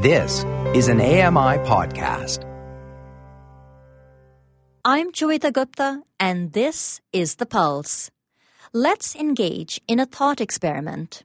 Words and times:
This 0.00 0.44
is 0.76 0.86
an 0.86 1.00
AMI 1.00 1.58
podcast. 1.66 2.44
I'm 4.84 5.10
Joeita 5.10 5.52
Gupta, 5.52 6.02
and 6.20 6.52
this 6.52 7.00
is 7.12 7.34
The 7.34 7.46
Pulse. 7.46 8.08
Let's 8.72 9.16
engage 9.16 9.80
in 9.88 9.98
a 9.98 10.06
thought 10.06 10.40
experiment. 10.40 11.24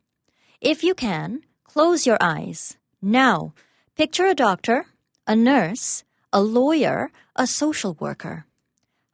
If 0.60 0.84
you 0.84 0.96
can, 0.96 1.44
close 1.64 2.08
your 2.08 2.18
eyes. 2.20 2.76
Now, 3.00 3.54
picture 3.96 4.26
a 4.26 4.34
doctor, 4.34 4.88
a 5.28 5.36
nurse, 5.36 6.04
a 6.34 6.42
lawyer, 6.42 7.12
a 7.36 7.46
social 7.46 7.96
worker. 8.00 8.48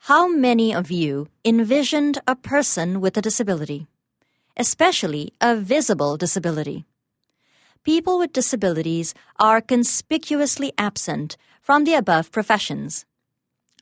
How 0.07 0.29
many 0.29 0.73
of 0.73 0.89
you 0.89 1.27
envisioned 1.43 2.19
a 2.25 2.37
person 2.37 3.01
with 3.01 3.17
a 3.17 3.21
disability, 3.21 3.87
especially 4.55 5.33
a 5.41 5.57
visible 5.57 6.15
disability? 6.15 6.85
People 7.85 8.19
with 8.19 8.33
disabilities 8.33 9.13
are 9.39 9.61
conspicuously 9.61 10.73
absent 10.77 11.37
from 11.61 11.85
the 11.85 11.93
above 11.93 12.29
professions. 12.29 13.05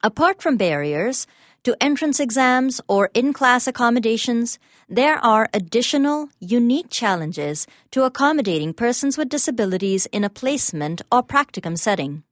Apart 0.04 0.40
from 0.40 0.56
barriers 0.56 1.26
to 1.64 1.76
entrance 1.82 2.20
exams 2.20 2.80
or 2.88 3.10
in 3.16 3.34
class 3.34 3.66
accommodations, 3.66 4.60
there 4.88 5.18
are 5.26 5.50
additional, 5.52 6.30
unique 6.40 6.92
challenges 6.92 7.66
to 7.90 8.04
accommodating 8.04 8.72
persons 8.72 9.18
with 9.18 9.30
disabilities 9.30 10.06
in 10.12 10.24
a 10.24 10.30
placement 10.30 11.02
or 11.12 11.24
practicum 11.24 11.76
setting. 11.76 12.24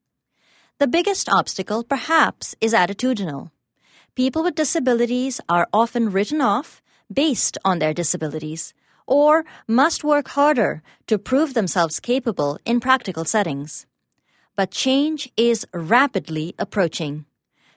The 0.77 0.87
biggest 0.87 1.27
obstacle, 1.29 1.83
perhaps, 1.83 2.53
is 2.61 2.73
attitudinal. 2.73 3.49
People 4.13 4.43
with 4.43 4.55
disabilities 4.55 5.41
are 5.49 5.67
often 5.73 6.11
written 6.11 6.41
off 6.41 6.83
based 7.11 7.57
on 7.65 7.79
their 7.79 7.93
disabilities 7.93 8.73
or 9.07 9.45
must 9.67 10.03
work 10.03 10.29
harder 10.29 10.81
to 11.07 11.17
prove 11.17 11.53
themselves 11.53 11.99
capable 11.99 12.57
in 12.65 12.79
practical 12.79 13.25
settings. 13.25 13.85
But 14.55 14.71
change 14.71 15.29
is 15.35 15.65
rapidly 15.73 16.55
approaching. 16.57 17.25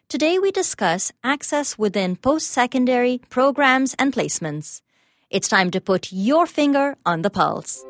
Today 0.08 0.38
we 0.38 0.50
discuss 0.50 1.12
access 1.22 1.76
within 1.76 2.16
post 2.16 2.48
secondary 2.48 3.20
programs 3.28 3.94
and 3.98 4.12
placements. 4.12 4.80
It's 5.28 5.48
time 5.48 5.70
to 5.72 5.80
put 5.80 6.12
your 6.12 6.46
finger 6.46 6.96
on 7.04 7.22
the 7.22 7.30
pulse. 7.30 7.84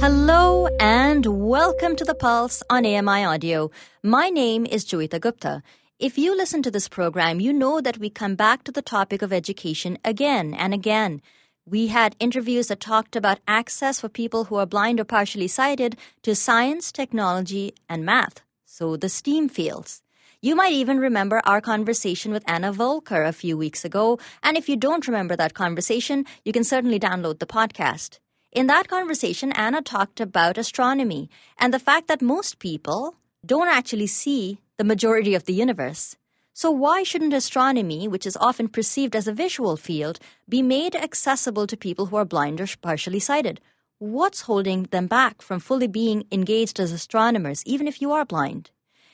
Hello 0.00 0.66
and 0.80 1.26
welcome 1.26 1.94
to 1.94 2.06
The 2.06 2.14
Pulse 2.14 2.62
on 2.70 2.86
AMI 2.86 3.22
Audio. 3.22 3.70
My 4.02 4.30
name 4.30 4.64
is 4.64 4.86
Joeita 4.86 5.20
Gupta. 5.20 5.62
If 5.98 6.16
you 6.16 6.34
listen 6.34 6.62
to 6.62 6.70
this 6.70 6.88
program, 6.88 7.38
you 7.38 7.52
know 7.52 7.82
that 7.82 7.98
we 7.98 8.08
come 8.08 8.34
back 8.34 8.64
to 8.64 8.72
the 8.72 8.80
topic 8.80 9.20
of 9.20 9.30
education 9.30 9.98
again 10.02 10.54
and 10.54 10.72
again. 10.72 11.20
We 11.66 11.88
had 11.88 12.16
interviews 12.18 12.68
that 12.68 12.80
talked 12.80 13.14
about 13.14 13.40
access 13.46 14.00
for 14.00 14.08
people 14.08 14.44
who 14.44 14.54
are 14.54 14.64
blind 14.64 15.00
or 15.00 15.04
partially 15.04 15.48
sighted 15.48 15.98
to 16.22 16.34
science, 16.34 16.90
technology, 16.90 17.74
and 17.86 18.02
math, 18.02 18.40
so 18.64 18.96
the 18.96 19.10
STEAM 19.10 19.50
fields. 19.50 20.00
You 20.40 20.56
might 20.56 20.72
even 20.72 20.98
remember 20.98 21.42
our 21.44 21.60
conversation 21.60 22.32
with 22.32 22.50
Anna 22.50 22.72
Volker 22.72 23.22
a 23.22 23.34
few 23.34 23.58
weeks 23.58 23.84
ago, 23.84 24.18
and 24.42 24.56
if 24.56 24.66
you 24.66 24.76
don't 24.76 25.06
remember 25.06 25.36
that 25.36 25.52
conversation, 25.52 26.24
you 26.42 26.54
can 26.54 26.64
certainly 26.64 26.98
download 26.98 27.38
the 27.38 27.46
podcast. 27.46 28.18
In 28.52 28.66
that 28.66 28.88
conversation, 28.88 29.52
Anna 29.52 29.80
talked 29.80 30.20
about 30.20 30.58
astronomy 30.58 31.30
and 31.56 31.72
the 31.72 31.78
fact 31.78 32.08
that 32.08 32.20
most 32.20 32.58
people 32.58 33.14
don't 33.46 33.68
actually 33.68 34.08
see 34.08 34.58
the 34.76 34.82
majority 34.82 35.36
of 35.36 35.44
the 35.44 35.52
universe. 35.52 36.16
So, 36.52 36.68
why 36.68 37.04
shouldn't 37.04 37.32
astronomy, 37.32 38.08
which 38.08 38.26
is 38.26 38.36
often 38.36 38.66
perceived 38.66 39.14
as 39.14 39.28
a 39.28 39.32
visual 39.32 39.76
field, 39.76 40.18
be 40.48 40.62
made 40.62 40.96
accessible 40.96 41.68
to 41.68 41.76
people 41.76 42.06
who 42.06 42.16
are 42.16 42.24
blind 42.24 42.60
or 42.60 42.66
partially 42.82 43.20
sighted? 43.20 43.60
What's 43.98 44.42
holding 44.42 44.82
them 44.90 45.06
back 45.06 45.42
from 45.42 45.60
fully 45.60 45.86
being 45.86 46.24
engaged 46.32 46.80
as 46.80 46.90
astronomers, 46.90 47.62
even 47.66 47.86
if 47.86 48.02
you 48.02 48.10
are 48.10 48.24
blind? 48.24 48.72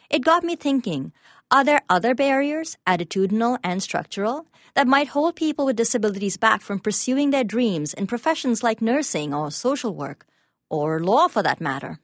It 0.08 0.24
got 0.24 0.44
me 0.44 0.56
thinking 0.56 1.12
are 1.50 1.62
there 1.62 1.82
other 1.90 2.14
barriers, 2.14 2.78
attitudinal 2.86 3.58
and 3.62 3.82
structural, 3.82 4.46
that 4.76 4.86
might 4.86 5.08
hold 5.08 5.34
people 5.34 5.64
with 5.64 5.74
disabilities 5.74 6.36
back 6.36 6.60
from 6.60 6.78
pursuing 6.78 7.30
their 7.30 7.42
dreams 7.42 7.94
in 7.94 8.06
professions 8.06 8.62
like 8.62 8.82
nursing 8.82 9.32
or 9.32 9.50
social 9.50 9.94
work, 9.94 10.26
or 10.68 11.00
law 11.00 11.28
for 11.28 11.42
that 11.42 11.62
matter? 11.62 11.98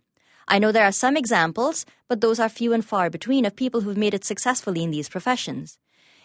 I 0.49 0.59
know 0.59 0.72
there 0.72 0.87
are 0.87 0.93
some 0.93 1.15
examples, 1.15 1.84
but 2.09 2.22
those 2.22 2.41
are 2.41 2.49
few 2.49 2.72
and 2.72 2.84
far 2.84 3.10
between 3.10 3.44
of 3.44 3.55
people 3.55 3.83
who've 3.83 3.97
made 3.97 4.15
it 4.15 4.25
successfully 4.25 4.83
in 4.83 4.91
these 4.91 5.10
professions. 5.10 5.78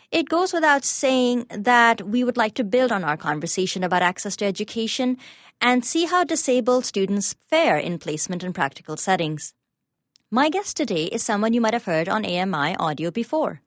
It 0.09 0.29
goes 0.29 0.53
without 0.53 0.85
saying 0.85 1.47
that 1.49 2.07
we 2.07 2.23
would 2.23 2.37
like 2.37 2.53
to 2.55 2.63
build 2.63 2.93
on 2.93 3.03
our 3.03 3.17
conversation 3.17 3.83
about 3.83 4.01
access 4.01 4.37
to 4.37 4.45
education 4.45 5.17
and 5.59 5.83
see 5.83 6.05
how 6.05 6.23
disabled 6.23 6.85
students 6.85 7.35
fare 7.49 7.77
in 7.77 7.99
placement 7.99 8.41
and 8.41 8.55
practical 8.55 8.95
settings. 8.95 9.53
My 10.31 10.47
guest 10.47 10.77
today 10.77 11.03
is 11.05 11.23
someone 11.23 11.51
you 11.51 11.59
might 11.59 11.73
have 11.73 11.83
heard 11.83 12.07
on 12.07 12.25
AMI 12.25 12.77
audio 12.77 13.11
before. 13.11 13.61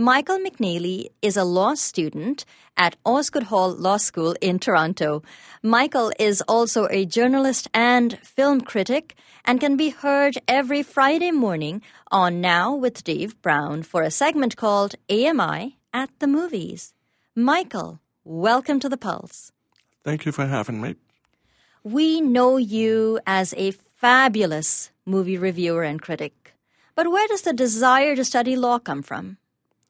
Michael 0.00 0.38
McNeely 0.38 1.08
is 1.22 1.36
a 1.36 1.42
law 1.42 1.74
student 1.74 2.44
at 2.76 2.94
Osgoode 3.04 3.48
Hall 3.50 3.74
Law 3.74 3.96
School 3.96 4.36
in 4.40 4.60
Toronto. 4.60 5.24
Michael 5.60 6.12
is 6.20 6.40
also 6.42 6.86
a 6.88 7.04
journalist 7.04 7.66
and 7.74 8.16
film 8.20 8.60
critic 8.60 9.16
and 9.44 9.58
can 9.58 9.76
be 9.76 9.88
heard 9.88 10.38
every 10.46 10.84
Friday 10.84 11.32
morning 11.32 11.82
on 12.12 12.40
Now 12.40 12.76
with 12.76 13.02
Dave 13.02 13.42
Brown 13.42 13.82
for 13.82 14.02
a 14.02 14.10
segment 14.12 14.56
called 14.56 14.94
AMI 15.10 15.76
at 15.92 16.10
the 16.20 16.28
Movies. 16.28 16.94
Michael, 17.34 17.98
welcome 18.22 18.78
to 18.78 18.88
the 18.88 18.96
Pulse. 18.96 19.50
Thank 20.04 20.24
you 20.24 20.30
for 20.30 20.46
having 20.46 20.80
me. 20.80 20.94
We 21.82 22.20
know 22.20 22.56
you 22.56 23.18
as 23.26 23.52
a 23.56 23.72
fabulous 23.72 24.92
movie 25.04 25.36
reviewer 25.36 25.82
and 25.82 26.00
critic. 26.00 26.54
But 26.94 27.10
where 27.10 27.26
does 27.26 27.42
the 27.42 27.52
desire 27.52 28.14
to 28.14 28.24
study 28.24 28.54
law 28.54 28.78
come 28.78 29.02
from? 29.02 29.38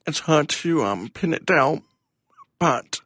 It's 0.08 0.20
hard 0.20 0.48
to 0.48 0.84
um, 0.84 1.10
pin 1.10 1.34
it 1.34 1.44
down, 1.44 1.82
but 2.58 3.02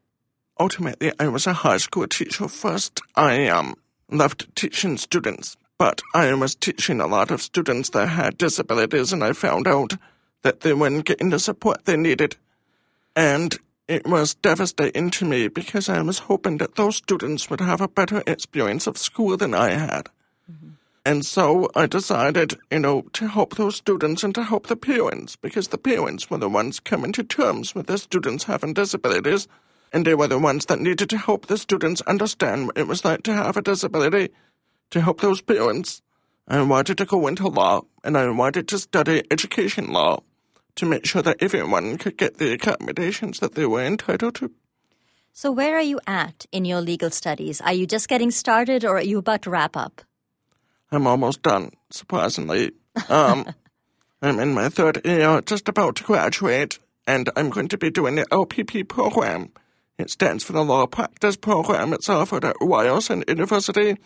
ultimately 0.61 1.11
I 1.19 1.27
was 1.27 1.49
a 1.49 1.53
high 1.53 1.79
school 1.79 2.07
teacher 2.07 2.47
first. 2.47 3.01
I 3.17 3.49
um, 3.49 3.75
loved 4.09 4.55
teaching 4.55 4.97
students, 4.97 5.57
but 5.79 6.01
I 6.15 6.33
was 6.35 6.55
teaching 6.55 7.01
a 7.01 7.09
lot 7.09 7.33
of 7.33 7.43
students 7.43 7.91
that 7.91 8.07
had 8.07 8.39
disabilities, 8.39 9.13
and 9.13 9.25
I 9.25 9.33
found 9.33 9.67
out 9.67 9.95
that 10.43 10.61
they 10.61 10.75
weren't 10.75 11.05
getting 11.05 11.31
the 11.31 11.41
support 11.41 11.87
they 11.87 11.97
needed. 11.97 12.37
And 13.17 13.59
it 13.89 14.07
was 14.07 14.35
devastating 14.35 15.11
to 15.11 15.25
me 15.25 15.49
because 15.49 15.89
I 15.89 16.03
was 16.03 16.21
hoping 16.31 16.59
that 16.59 16.77
those 16.77 16.99
students 16.99 17.51
would 17.51 17.61
have 17.61 17.81
a 17.81 17.89
better 17.89 18.23
experience 18.29 18.87
of 18.87 18.97
school 18.97 19.37
than 19.37 19.55
I 19.55 19.71
had. 19.71 20.09
Mm-hmm. 20.49 20.75
And 21.05 21.27
so 21.27 21.69
I 21.75 21.87
decided, 21.87 22.55
you 22.71 22.79
know, 22.79 23.03
to 23.15 23.27
help 23.27 23.57
those 23.57 23.77
students 23.77 24.23
and 24.23 24.33
to 24.37 24.45
help 24.45 24.69
the 24.69 24.77
parents, 24.77 25.35
because 25.35 25.69
the 25.69 25.79
parents 25.79 26.31
were 26.31 26.39
the 26.39 26.49
ones 26.49 26.79
coming 26.79 27.13
to 27.13 27.25
terms 27.25 27.75
with 27.75 27.89
the 27.89 27.99
students 27.99 28.45
having 28.45 28.73
disabilities, 28.73 29.49
and 29.93 30.07
they 30.07 30.15
were 30.15 30.29
the 30.29 30.39
ones 30.39 30.67
that 30.67 30.81
needed 30.81 31.11
to 31.11 31.19
help 31.19 31.47
the 31.47 31.59
students 31.59 32.03
understand 32.03 32.67
what 32.67 32.79
it 32.79 32.87
was 32.87 33.05
like 33.05 33.25
to 33.25 33.33
have 33.33 33.57
a 33.57 33.63
disability, 33.63 34.33
to 34.91 35.01
help 35.01 35.21
those 35.21 35.43
parents. 35.43 36.03
I 36.47 36.63
wanted 36.63 36.99
to 36.99 37.05
go 37.05 37.27
into 37.27 37.49
law, 37.49 37.83
and 38.05 38.17
I 38.17 38.31
wanted 38.31 38.69
to 38.69 38.79
study 38.79 39.25
education 39.29 39.93
law 39.93 40.23
to 40.77 40.87
make 40.87 41.05
sure 41.05 41.23
that 41.23 41.43
everyone 41.43 41.99
could 41.99 42.17
get 42.17 42.39
the 42.39 42.53
accommodations 42.53 43.41
that 43.41 43.55
they 43.57 43.67
were 43.67 43.85
entitled 43.85 44.37
to. 44.37 44.53
So, 45.33 45.51
where 45.51 45.77
are 45.77 45.83
you 45.83 45.99
at 46.07 46.47
in 46.53 46.65
your 46.65 46.81
legal 46.81 47.11
studies? 47.11 47.61
Are 47.61 47.73
you 47.73 47.87
just 47.87 48.09
getting 48.09 48.31
started, 48.31 48.85
or 48.85 48.99
are 48.99 49.03
you 49.03 49.19
about 49.19 49.43
to 49.43 49.51
wrap 49.51 49.77
up? 49.77 50.03
I'm 50.93 51.07
almost 51.07 51.43
done, 51.43 51.73
surprisingly. 51.91 52.73
Um, 53.09 53.47
I'm 54.23 54.39
in 54.39 54.55
my 54.55 54.69
third 54.69 55.01
year, 55.05 55.41
just 55.41 55.69
about 55.69 55.97
to 55.97 56.05
graduate, 56.05 56.79
and 57.07 57.31
I'm 57.35 57.51
going 57.51 57.69
to 57.69 57.79
be 57.79 57.91
doing 57.91 58.15
the 58.15 58.27
LPP 58.27 58.87
program. 58.87 59.51
It 59.99 60.11
stands 60.11 60.45
for 60.45 60.53
the 60.53 60.65
Law 60.65 60.87
Practice 60.87 61.37
Program. 61.37 61.93
It's 61.93 62.09
offered 62.09 62.45
at 62.45 62.57
Ryerson 62.61 63.25
University. 63.27 63.97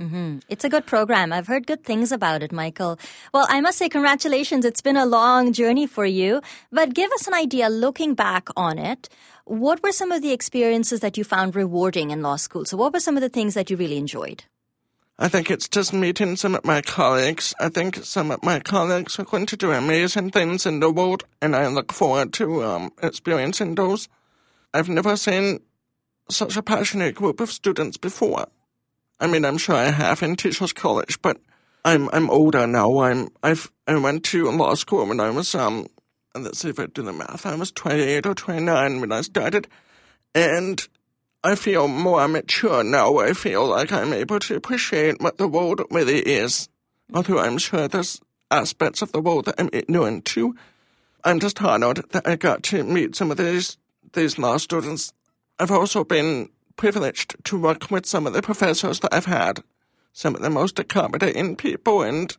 Mm-hmm. 0.00 0.38
It's 0.48 0.64
a 0.64 0.68
good 0.68 0.86
program. 0.86 1.32
I've 1.32 1.46
heard 1.46 1.66
good 1.66 1.84
things 1.84 2.12
about 2.12 2.42
it, 2.42 2.52
Michael. 2.52 2.98
Well, 3.32 3.46
I 3.48 3.60
must 3.60 3.78
say, 3.78 3.88
congratulations. 3.88 4.64
It's 4.64 4.80
been 4.80 4.96
a 4.96 5.06
long 5.06 5.52
journey 5.52 5.86
for 5.86 6.04
you. 6.04 6.40
But 6.70 6.94
give 6.94 7.10
us 7.12 7.26
an 7.26 7.34
idea, 7.34 7.68
looking 7.68 8.14
back 8.14 8.48
on 8.56 8.78
it, 8.78 9.08
what 9.44 9.82
were 9.82 9.92
some 9.92 10.12
of 10.12 10.22
the 10.22 10.32
experiences 10.32 11.00
that 11.00 11.16
you 11.16 11.24
found 11.24 11.56
rewarding 11.56 12.10
in 12.10 12.22
law 12.22 12.36
school? 12.36 12.64
So, 12.64 12.76
what 12.76 12.92
were 12.92 13.00
some 13.00 13.16
of 13.16 13.22
the 13.22 13.28
things 13.28 13.54
that 13.54 13.70
you 13.70 13.76
really 13.76 13.98
enjoyed? 13.98 14.44
I 15.22 15.28
think 15.28 15.52
it's 15.52 15.68
just 15.68 15.92
meeting 15.92 16.34
some 16.34 16.56
of 16.56 16.64
my 16.64 16.82
colleagues. 16.82 17.54
I 17.60 17.68
think 17.68 17.94
some 18.02 18.32
of 18.32 18.42
my 18.42 18.58
colleagues 18.58 19.20
are 19.20 19.24
going 19.24 19.46
to 19.46 19.56
do 19.56 19.70
amazing 19.70 20.32
things 20.32 20.66
in 20.66 20.80
the 20.80 20.90
world, 20.90 21.22
and 21.40 21.54
I 21.54 21.68
look 21.68 21.92
forward 21.92 22.32
to 22.32 22.64
um, 22.64 22.90
experiencing 23.00 23.76
those. 23.76 24.08
I've 24.74 24.88
never 24.88 25.16
seen 25.16 25.60
such 26.28 26.56
a 26.56 26.62
passionate 26.62 27.14
group 27.14 27.38
of 27.38 27.52
students 27.52 27.96
before. 27.98 28.48
I 29.20 29.28
mean, 29.28 29.44
I'm 29.44 29.58
sure 29.58 29.76
I 29.76 29.92
have 29.92 30.24
in 30.24 30.34
teachers' 30.34 30.72
college, 30.72 31.22
but 31.22 31.36
I'm 31.84 32.08
I'm 32.12 32.28
older 32.28 32.66
now. 32.66 32.98
I'm 32.98 33.28
I've 33.44 33.70
I 33.86 33.96
went 33.98 34.24
to 34.24 34.50
law 34.50 34.74
school 34.74 35.06
when 35.06 35.20
I 35.20 35.30
was 35.30 35.54
um 35.54 35.86
let's 36.34 36.58
see 36.58 36.70
if 36.70 36.80
I 36.80 36.86
do 36.86 37.02
the 37.02 37.12
math. 37.12 37.46
I 37.46 37.54
was 37.54 37.70
28 37.70 38.26
or 38.26 38.34
29 38.34 39.00
when 39.00 39.12
I 39.12 39.20
started, 39.20 39.68
and 40.34 40.84
I 41.44 41.56
feel 41.56 41.88
more 41.88 42.28
mature 42.28 42.84
now. 42.84 43.18
I 43.18 43.32
feel 43.32 43.66
like 43.66 43.92
I'm 43.92 44.12
able 44.12 44.38
to 44.40 44.54
appreciate 44.54 45.20
what 45.20 45.38
the 45.38 45.48
world 45.48 45.82
really 45.90 46.20
is. 46.20 46.68
Although 47.12 47.40
I'm 47.40 47.58
sure 47.58 47.88
there's 47.88 48.20
aspects 48.50 49.02
of 49.02 49.12
the 49.12 49.20
world 49.20 49.46
that 49.46 49.56
I'm 49.58 49.70
ignorant 49.72 50.24
to. 50.26 50.54
I'm 51.24 51.40
just 51.40 51.60
honored 51.62 52.04
that 52.10 52.26
I 52.26 52.36
got 52.36 52.62
to 52.64 52.84
meet 52.84 53.16
some 53.16 53.30
of 53.30 53.38
these 53.38 53.76
these 54.12 54.38
law 54.38 54.58
students. 54.58 55.12
I've 55.58 55.70
also 55.70 56.04
been 56.04 56.50
privileged 56.76 57.36
to 57.44 57.58
work 57.58 57.90
with 57.90 58.06
some 58.06 58.26
of 58.26 58.34
the 58.34 58.42
professors 58.42 59.00
that 59.00 59.14
I've 59.14 59.26
had, 59.26 59.62
some 60.12 60.34
of 60.34 60.42
the 60.42 60.50
most 60.50 60.78
accommodating 60.78 61.56
people, 61.56 62.02
and 62.02 62.36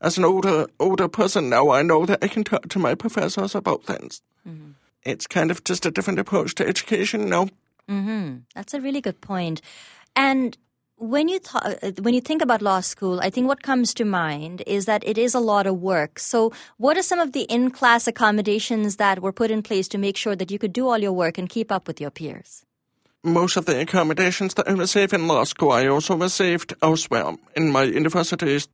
as 0.00 0.18
an 0.18 0.24
older 0.24 0.66
older 0.80 1.08
person 1.08 1.48
now, 1.48 1.70
I 1.70 1.82
know 1.82 2.04
that 2.06 2.24
I 2.24 2.28
can 2.28 2.44
talk 2.44 2.68
to 2.68 2.78
my 2.78 2.94
professors 2.94 3.54
about 3.54 3.84
things. 3.84 4.22
Mm-hmm. 4.46 4.72
It's 5.04 5.26
kind 5.26 5.50
of 5.50 5.64
just 5.64 5.86
a 5.86 5.90
different 5.90 6.18
approach 6.18 6.54
to 6.56 6.66
education 6.66 7.28
now. 7.28 7.48
Mm-hmm. 7.88 8.38
That's 8.54 8.74
a 8.74 8.80
really 8.80 9.00
good 9.00 9.20
point. 9.20 9.60
And 10.14 10.56
when 11.02 11.28
you 11.28 11.40
th- 11.40 11.82
uh, 11.82 12.02
when 12.02 12.14
you 12.14 12.20
think 12.20 12.42
about 12.42 12.62
law 12.62 12.80
school, 12.80 13.20
I 13.20 13.28
think 13.28 13.48
what 13.48 13.62
comes 13.62 13.92
to 13.94 14.04
mind 14.04 14.62
is 14.66 14.86
that 14.86 15.02
it 15.06 15.18
is 15.18 15.34
a 15.34 15.40
lot 15.40 15.66
of 15.66 15.80
work. 15.80 16.18
So, 16.20 16.52
what 16.76 16.96
are 16.96 17.02
some 17.02 17.18
of 17.18 17.32
the 17.32 17.42
in-class 17.42 18.06
accommodations 18.06 18.96
that 18.96 19.20
were 19.20 19.32
put 19.32 19.50
in 19.50 19.62
place 19.62 19.88
to 19.88 19.98
make 19.98 20.16
sure 20.16 20.36
that 20.36 20.50
you 20.50 20.58
could 20.58 20.72
do 20.72 20.88
all 20.88 20.98
your 20.98 21.12
work 21.12 21.38
and 21.38 21.48
keep 21.48 21.72
up 21.72 21.88
with 21.88 22.00
your 22.00 22.10
peers? 22.10 22.64
Most 23.24 23.56
of 23.56 23.66
the 23.66 23.80
accommodations 23.80 24.54
that 24.54 24.68
I 24.68 24.72
received 24.72 25.12
in 25.12 25.26
law 25.26 25.44
school, 25.44 25.72
I 25.72 25.86
also 25.88 26.16
received 26.16 26.74
elsewhere 26.82 27.34
in 27.56 27.70
my 27.70 27.82
universities. 27.82 28.68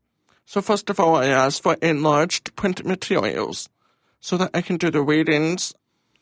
So, 0.45 0.61
first 0.61 0.91
of 0.91 1.01
all, 1.01 1.17
I 1.17 1.27
asked 1.27 1.63
for 1.63 1.77
enlarged 1.81 2.55
print 2.57 2.85
materials 2.85 3.69
so 4.21 4.37
that 4.37 4.51
I 4.53 4.61
can 4.61 4.77
do 4.77 4.91
the 4.91 5.03
readings. 5.03 5.73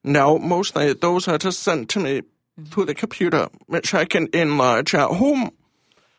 Now, 0.05 0.37
mostly 0.37 0.93
those 0.93 1.27
are 1.27 1.39
just 1.39 1.61
sent 1.61 1.89
to 1.91 2.01
me 2.01 2.23
through 2.65 2.87
the 2.87 2.95
computer, 2.95 3.49
which 3.67 3.95
I 3.95 4.05
can 4.05 4.29
enlarge 4.33 4.95
at 4.95 5.11
home. 5.11 5.51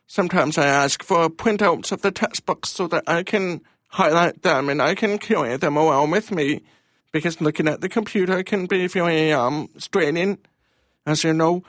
Sometimes 0.05 0.57
I 0.57 0.67
ask 0.67 1.03
for 1.03 1.29
printouts 1.29 1.91
of 1.91 2.01
the 2.01 2.11
textbooks 2.11 2.69
so 2.69 2.87
that 2.87 3.03
I 3.07 3.23
can 3.23 3.61
highlight 3.89 4.43
them 4.43 4.69
and 4.69 4.81
I 4.81 4.95
can 4.95 5.17
carry 5.17 5.57
them 5.57 5.77
around 5.77 6.11
with 6.11 6.31
me 6.31 6.61
because 7.11 7.41
looking 7.41 7.67
at 7.67 7.81
the 7.81 7.89
computer 7.89 8.43
can 8.43 8.67
be 8.67 8.87
very 8.87 9.31
um, 9.31 9.69
straining. 9.77 10.37
As 11.05 11.23
you 11.23 11.33
know, 11.33 11.63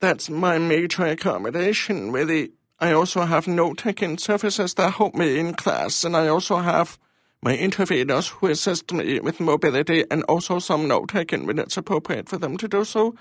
that's 0.00 0.28
my 0.28 0.58
major 0.58 1.06
accommodation, 1.06 2.12
really. 2.12 2.50
I 2.80 2.92
also 2.92 3.22
have 3.22 3.46
note-taking 3.46 4.18
services 4.18 4.74
that 4.74 4.94
help 4.94 5.14
me 5.14 5.38
in 5.38 5.54
class, 5.54 6.02
and 6.02 6.16
I 6.16 6.26
also 6.26 6.56
have 6.56 6.98
my 7.40 7.56
interveners 7.56 8.30
who 8.30 8.48
assist 8.48 8.92
me 8.92 9.20
with 9.20 9.38
mobility 9.38 10.04
and 10.10 10.24
also 10.24 10.58
some 10.58 10.88
note-taking 10.88 11.46
when 11.46 11.60
it's 11.60 11.76
appropriate 11.76 12.28
for 12.28 12.38
them 12.38 12.56
to 12.56 12.66
do 12.66 12.84
so. 12.84 13.14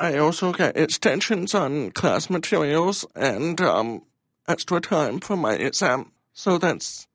I 0.00 0.16
also 0.16 0.52
get 0.52 0.78
extensions 0.78 1.54
on 1.54 1.90
class 1.90 2.30
materials 2.30 3.04
and 3.14 3.60
um, 3.60 4.02
extra 4.48 4.80
time 4.80 5.20
for 5.20 5.36
my 5.36 5.54
exam. 5.54 6.10
So 6.32 6.56
that's 6.56 7.06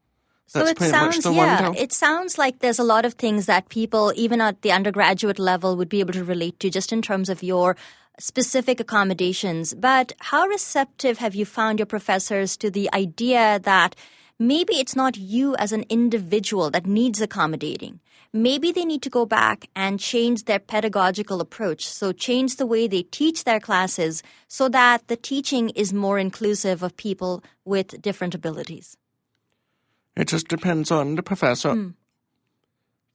that's 0.53 0.67
so 0.67 0.71
it 0.71 0.79
sounds, 0.79 1.25
yeah, 1.25 1.69
one. 1.69 1.75
it 1.75 1.91
sounds 1.91 2.37
like 2.37 2.59
there's 2.59 2.77
a 2.77 2.83
lot 2.83 3.03
of 3.03 3.15
things 3.15 3.47
that 3.47 3.69
people, 3.69 4.13
even 4.15 4.39
at 4.39 4.61
the 4.61 4.71
undergraduate 4.71 5.39
level, 5.39 5.75
would 5.75 5.89
be 5.89 5.99
able 5.99 6.13
to 6.13 6.23
relate 6.23 6.59
to, 6.59 6.69
just 6.69 6.93
in 6.93 7.01
terms 7.01 7.27
of 7.27 7.41
your 7.41 7.75
specific 8.19 8.79
accommodations. 8.79 9.73
But 9.73 10.13
how 10.19 10.45
receptive 10.45 11.17
have 11.17 11.33
you 11.33 11.45
found 11.45 11.79
your 11.79 11.87
professors 11.87 12.55
to 12.57 12.69
the 12.69 12.87
idea 12.93 13.59
that 13.63 13.95
maybe 14.37 14.75
it's 14.75 14.95
not 14.95 15.17
you 15.17 15.55
as 15.55 15.71
an 15.71 15.85
individual 15.89 16.69
that 16.69 16.85
needs 16.85 17.19
accommodating? 17.19 17.99
Maybe 18.35 18.71
they 18.71 18.85
need 18.85 19.01
to 19.01 19.09
go 19.09 19.25
back 19.25 19.69
and 19.75 19.99
change 19.99 20.43
their 20.43 20.59
pedagogical 20.59 21.39
approach. 21.39 21.87
So, 21.87 22.11
change 22.11 22.57
the 22.57 22.65
way 22.65 22.87
they 22.87 23.03
teach 23.03 23.45
their 23.45 23.59
classes 23.59 24.21
so 24.47 24.69
that 24.69 25.07
the 25.07 25.15
teaching 25.15 25.69
is 25.69 25.93
more 25.93 26.19
inclusive 26.19 26.83
of 26.83 26.97
people 26.97 27.43
with 27.63 28.01
different 28.01 28.35
abilities. 28.35 28.97
It 30.15 30.27
just 30.27 30.47
depends 30.47 30.91
on 30.91 31.15
the 31.15 31.23
professor. 31.23 31.71
Mm. 31.71 31.93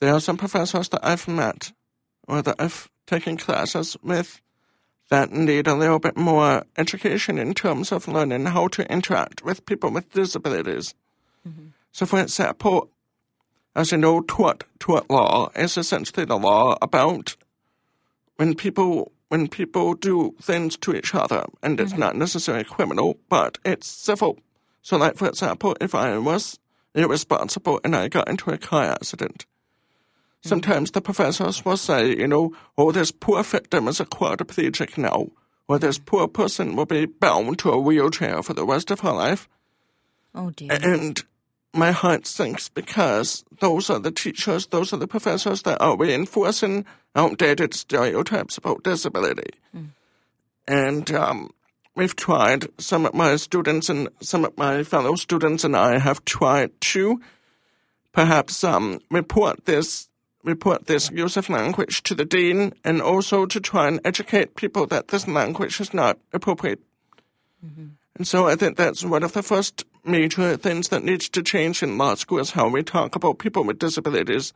There 0.00 0.14
are 0.14 0.20
some 0.20 0.38
professors 0.38 0.88
that 0.88 1.04
I've 1.04 1.28
met 1.28 1.72
or 2.26 2.42
that 2.42 2.56
I've 2.58 2.88
taken 3.06 3.36
classes 3.36 3.96
with 4.02 4.40
that 5.10 5.32
need 5.32 5.66
a 5.66 5.74
little 5.74 5.98
bit 5.98 6.16
more 6.16 6.64
education 6.78 7.36
in 7.36 7.52
terms 7.52 7.92
of 7.92 8.08
learning 8.08 8.46
how 8.46 8.68
to 8.68 8.90
interact 8.90 9.44
with 9.44 9.66
people 9.66 9.90
with 9.90 10.12
disabilities. 10.12 10.94
Mm-hmm. 11.46 11.68
So, 11.92 12.06
for 12.06 12.20
example, 12.20 12.88
as 13.80 13.92
you 13.92 13.98
know, 13.98 14.20
tort 14.20 14.64
tort 14.78 15.08
law 15.10 15.50
is 15.56 15.76
essentially 15.76 16.24
the 16.24 16.38
law 16.38 16.76
about 16.82 17.36
when 18.36 18.54
people 18.54 19.12
when 19.28 19.48
people 19.48 19.94
do 19.94 20.34
things 20.42 20.76
to 20.78 20.94
each 20.94 21.14
other, 21.14 21.44
and 21.62 21.80
it's 21.80 21.92
mm-hmm. 21.92 22.00
not 22.00 22.16
necessarily 22.16 22.64
criminal, 22.64 23.16
but 23.28 23.58
it's 23.64 23.86
civil. 23.86 24.38
So, 24.82 24.96
like 24.96 25.16
for 25.16 25.28
example, 25.28 25.76
if 25.80 25.94
I 25.94 26.18
was 26.18 26.58
irresponsible 26.94 27.80
and 27.84 27.94
I 27.94 28.08
got 28.08 28.28
into 28.28 28.50
a 28.50 28.58
car 28.58 28.84
accident, 28.84 29.46
mm-hmm. 29.46 30.48
sometimes 30.48 30.90
the 30.90 31.00
professors 31.00 31.64
will 31.64 31.76
say, 31.76 32.16
you 32.16 32.26
know, 32.26 32.52
oh, 32.76 32.92
this 32.92 33.12
poor 33.12 33.42
victim 33.42 33.88
is 33.88 34.00
a 34.00 34.04
quadriplegic 34.04 34.98
now, 34.98 35.28
or 35.68 35.78
this 35.78 35.98
poor 35.98 36.26
person 36.26 36.76
will 36.76 36.86
be 36.86 37.06
bound 37.06 37.58
to 37.60 37.70
a 37.70 37.80
wheelchair 37.80 38.42
for 38.42 38.54
the 38.54 38.66
rest 38.66 38.90
of 38.90 39.00
her 39.00 39.12
life. 39.12 39.48
Oh 40.34 40.50
dear. 40.50 40.72
And 40.72 41.22
my 41.72 41.92
heart 41.92 42.26
sinks 42.26 42.68
because 42.68 43.44
those 43.60 43.90
are 43.90 43.98
the 43.98 44.10
teachers, 44.10 44.66
those 44.66 44.92
are 44.92 44.96
the 44.96 45.06
professors 45.06 45.62
that 45.62 45.80
are 45.80 45.96
reinforcing 45.96 46.84
outdated 47.14 47.74
stereotypes 47.74 48.58
about 48.58 48.82
disability. 48.82 49.50
Mm. 49.76 49.88
And 50.66 51.12
um, 51.12 51.50
we've 51.94 52.16
tried, 52.16 52.66
some 52.78 53.06
of 53.06 53.14
my 53.14 53.36
students 53.36 53.88
and 53.88 54.08
some 54.20 54.44
of 54.44 54.56
my 54.56 54.82
fellow 54.82 55.14
students 55.16 55.64
and 55.64 55.76
I 55.76 55.98
have 55.98 56.24
tried 56.24 56.70
to 56.92 57.20
perhaps 58.12 58.64
um, 58.64 59.00
report 59.10 59.64
this 59.66 60.08
report 60.42 60.86
this 60.86 61.10
use 61.10 61.36
of 61.36 61.50
language 61.50 62.02
to 62.02 62.14
the 62.14 62.24
dean 62.24 62.72
and 62.82 63.02
also 63.02 63.44
to 63.44 63.60
try 63.60 63.86
and 63.86 64.00
educate 64.06 64.56
people 64.56 64.86
that 64.86 65.08
this 65.08 65.28
language 65.28 65.80
is 65.80 65.92
not 65.92 66.18
appropriate. 66.32 66.80
Mm-hmm. 67.64 67.88
And 68.16 68.26
so 68.26 68.48
I 68.48 68.56
think 68.56 68.76
that's 68.76 69.04
one 69.04 69.22
of 69.22 69.34
the 69.34 69.42
first 69.42 69.84
major 70.04 70.56
things 70.56 70.88
that 70.88 71.04
needs 71.04 71.28
to 71.30 71.42
change 71.42 71.82
in 71.82 71.98
law 71.98 72.14
school 72.14 72.38
is 72.38 72.52
how 72.52 72.68
we 72.68 72.82
talk 72.82 73.16
about 73.16 73.38
people 73.38 73.64
with 73.64 73.78
disabilities. 73.78 74.52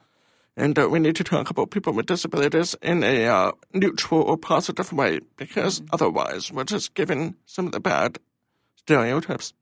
And 0.57 0.79
uh, 0.79 0.89
we 0.89 1.01
need 1.01 1.17
to 1.17 1.25
talk 1.25 1.51
about 1.51 1.71
people 1.71 1.93
with 1.93 2.07
disabilities 2.07 2.77
in 2.81 3.03
a 3.03 3.27
uh, 3.27 3.53
neutral 3.73 4.23
or 4.23 4.37
positive 4.37 4.93
way 4.93 5.21
because 5.37 5.81
mm-hmm. 5.81 5.95
otherwise 5.95 6.53
we're 6.53 6.65
just 6.65 6.95
giving 6.95 7.35
some 7.47 7.67
of 7.67 7.73
the 7.73 7.81
bad 7.81 8.19
stereotypes. 8.77 9.53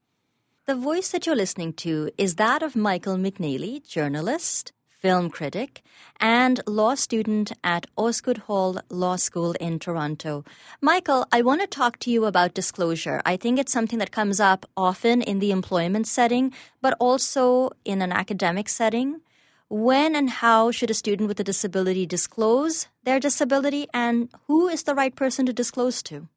The 0.67 0.77
voice 0.77 1.11
that 1.11 1.27
you're 1.27 1.35
listening 1.35 1.73
to 1.75 2.11
is 2.19 2.37
that 2.37 2.63
of 2.63 2.77
Michael 2.77 3.17
McNeely, 3.17 3.85
journalist, 3.87 4.73
film 5.03 5.29
critic, 5.29 5.83
and 6.21 6.61
law 6.65 6.95
student 6.95 7.53
at 7.65 7.87
Osgoode 7.97 8.39
Hall 8.47 8.79
Law 8.89 9.17
School 9.17 9.53
in 9.61 9.81
Toronto. 9.81 10.45
Michael, 10.81 11.27
I 11.33 11.43
want 11.43 11.61
to 11.61 11.67
talk 11.67 11.99
to 12.01 12.11
you 12.11 12.25
about 12.25 12.55
disclosure. 12.55 13.21
I 13.27 13.37
think 13.37 13.59
it's 13.59 13.73
something 13.73 13.99
that 13.99 14.13
comes 14.13 14.39
up 14.39 14.65
often 14.77 15.21
in 15.21 15.41
the 15.41 15.51
employment 15.51 16.07
setting, 16.07 16.53
but 16.81 16.97
also 17.01 17.71
in 17.85 18.01
an 18.01 18.13
academic 18.13 18.69
setting. 18.69 19.21
When 19.69 20.15
and 20.15 20.31
how 20.31 20.71
should 20.71 20.91
a 20.91 20.95
student 20.95 21.29
with 21.29 21.41
a 21.41 21.45
disability 21.45 22.07
disclose 22.07 22.87
their 23.03 23.19
disability, 23.19 23.89
and 23.93 24.29
who 24.47 24.69
is 24.69 24.85
the 24.85 24.95
right 24.95 25.15
person 25.17 25.47
to 25.47 25.53
disclose 25.53 26.03
to? 26.05 26.29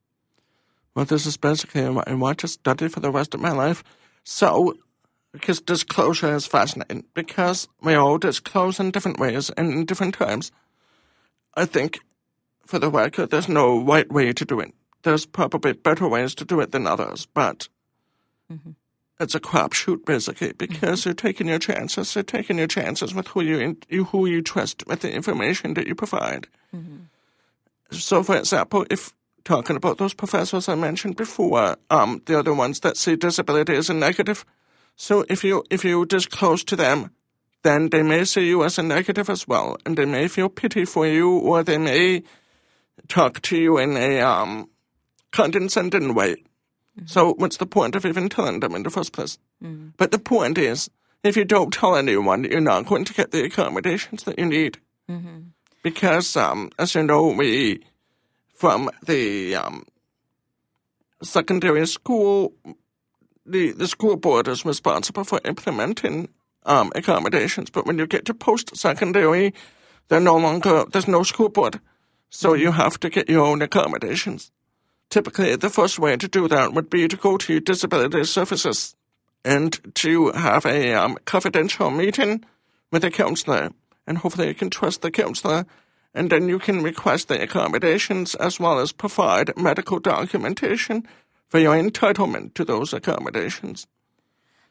Well, 0.95 1.05
this 1.05 1.25
is 1.27 1.37
basically 1.37 1.83
I 1.83 2.13
want 2.13 2.39
to 2.39 2.47
study 2.47 2.87
for 2.87 3.01
the 3.01 3.11
rest 3.11 3.35
of 3.35 3.41
my 3.41 3.51
life. 3.51 3.83
So 4.23 4.77
because 5.35 5.61
disclosure 5.61 6.33
is 6.33 6.47
fascinating 6.47 7.03
because 7.13 7.67
we 7.81 7.93
all 7.93 8.17
disclose 8.17 8.79
in 8.79 8.91
different 8.91 9.19
ways 9.19 9.49
and 9.51 9.71
in 9.73 9.85
different 9.85 10.15
times. 10.15 10.51
I 11.55 11.65
think, 11.65 11.99
for 12.65 12.79
the 12.79 12.89
record, 12.89 13.29
there's 13.29 13.49
no 13.49 13.83
right 13.83 14.11
way 14.11 14.33
to 14.33 14.45
do 14.45 14.59
it. 14.59 14.73
There's 15.03 15.25
probably 15.25 15.73
better 15.73 16.07
ways 16.07 16.35
to 16.35 16.45
do 16.45 16.59
it 16.61 16.71
than 16.71 16.87
others, 16.87 17.27
but 17.33 17.67
mm-hmm. 18.51 18.71
it's 19.19 19.35
a 19.35 19.39
crapshoot 19.39 20.05
basically 20.05 20.53
because 20.53 21.01
mm-hmm. 21.01 21.09
you're 21.09 21.15
taking 21.15 21.47
your 21.47 21.59
chances. 21.59 22.15
You're 22.15 22.23
taking 22.23 22.57
your 22.57 22.67
chances 22.67 23.13
with 23.13 23.27
who 23.27 23.41
you, 23.41 23.77
you 23.89 24.05
who 24.05 24.25
you 24.25 24.41
trust 24.41 24.87
with 24.87 25.01
the 25.01 25.13
information 25.13 25.75
that 25.75 25.87
you 25.87 25.95
provide. 25.95 26.47
Mm-hmm. 26.75 26.97
So, 27.91 28.23
for 28.23 28.37
example, 28.37 28.85
if 28.89 29.13
talking 29.43 29.75
about 29.75 29.97
those 29.97 30.13
professors 30.13 30.67
I 30.67 30.75
mentioned 30.75 31.17
before, 31.17 31.77
um, 31.89 32.21
they're 32.25 32.43
the 32.43 32.53
ones 32.53 32.79
that 32.81 32.97
see 32.97 33.15
disability 33.15 33.75
as 33.75 33.89
a 33.89 33.93
negative 33.93 34.43
so 34.95 35.25
if 35.29 35.43
you 35.43 35.63
if 35.69 35.83
you 35.83 36.05
disclose 36.05 36.63
to 36.65 36.75
them, 36.75 37.11
then 37.63 37.89
they 37.89 38.03
may 38.03 38.25
see 38.25 38.47
you 38.47 38.63
as 38.63 38.77
a 38.77 38.83
negative 38.83 39.29
as 39.29 39.47
well, 39.47 39.77
and 39.85 39.97
they 39.97 40.05
may 40.05 40.27
feel 40.27 40.49
pity 40.49 40.85
for 40.85 41.07
you, 41.07 41.37
or 41.37 41.63
they 41.63 41.77
may 41.77 42.23
talk 43.07 43.41
to 43.41 43.57
you 43.57 43.77
in 43.77 43.97
a 43.97 44.21
um, 44.21 44.69
condescending 45.31 46.13
way. 46.13 46.35
Mm-hmm. 46.35 47.07
So 47.07 47.33
what's 47.33 47.57
the 47.57 47.65
point 47.65 47.95
of 47.95 48.05
even 48.05 48.29
telling 48.29 48.59
them 48.59 48.75
in 48.75 48.83
the 48.83 48.89
first 48.89 49.13
place? 49.13 49.37
Mm-hmm. 49.63 49.89
But 49.97 50.11
the 50.11 50.19
point 50.19 50.57
is, 50.57 50.89
if 51.23 51.35
you 51.35 51.43
don't 51.43 51.73
tell 51.73 51.95
anyone, 51.95 52.43
you're 52.43 52.61
not 52.61 52.85
going 52.85 53.05
to 53.05 53.13
get 53.13 53.31
the 53.31 53.43
accommodations 53.43 54.23
that 54.23 54.39
you 54.39 54.45
need. 54.45 54.77
Because, 55.83 56.35
um, 56.35 56.71
as 56.79 56.95
you 56.95 57.03
know, 57.03 57.27
we, 57.27 57.83
from 58.53 58.89
the 59.05 59.55
um, 59.55 59.85
secondary 61.21 61.85
school, 61.87 62.53
the, 63.45 63.71
the 63.71 63.87
school 63.87 64.15
board 64.15 64.47
is 64.47 64.65
responsible 64.65 65.23
for 65.23 65.39
implementing 65.45 66.29
um, 66.65 66.91
accommodations. 66.95 67.69
But 67.69 67.85
when 67.85 67.97
you 67.97 68.07
get 68.07 68.25
to 68.25 68.33
post 68.33 68.75
secondary, 68.75 69.53
they're 70.07 70.19
no 70.19 70.35
longer, 70.35 70.85
there's 70.91 71.07
no 71.07 71.23
school 71.23 71.49
board. 71.49 71.79
So 72.29 72.53
you 72.53 72.71
have 72.71 72.99
to 72.99 73.09
get 73.09 73.29
your 73.29 73.45
own 73.45 73.61
accommodations. 73.61 74.51
Typically, 75.09 75.55
the 75.55 75.69
first 75.69 75.99
way 75.99 76.17
to 76.17 76.27
do 76.27 76.47
that 76.47 76.73
would 76.73 76.89
be 76.89 77.07
to 77.07 77.15
go 77.15 77.37
to 77.37 77.59
disability 77.59 78.23
services 78.25 78.95
and 79.43 79.79
to 79.95 80.31
have 80.31 80.65
a 80.65 80.93
um, 80.93 81.17
confidential 81.25 81.91
meeting 81.91 82.43
with 82.91 83.03
a 83.03 83.11
counselor. 83.11 83.71
And 84.07 84.17
hopefully, 84.17 84.47
you 84.47 84.55
can 84.55 84.69
trust 84.69 85.01
the 85.01 85.11
counselor. 85.11 85.65
And 86.13 86.29
then 86.29 86.47
you 86.47 86.59
can 86.59 86.81
request 86.81 87.27
the 87.27 87.41
accommodations 87.41 88.35
as 88.35 88.59
well 88.59 88.79
as 88.79 88.91
provide 88.91 89.55
medical 89.57 89.99
documentation 89.99 91.05
for 91.47 91.59
your 91.59 91.75
entitlement 91.75 92.53
to 92.55 92.65
those 92.65 92.93
accommodations. 92.93 93.87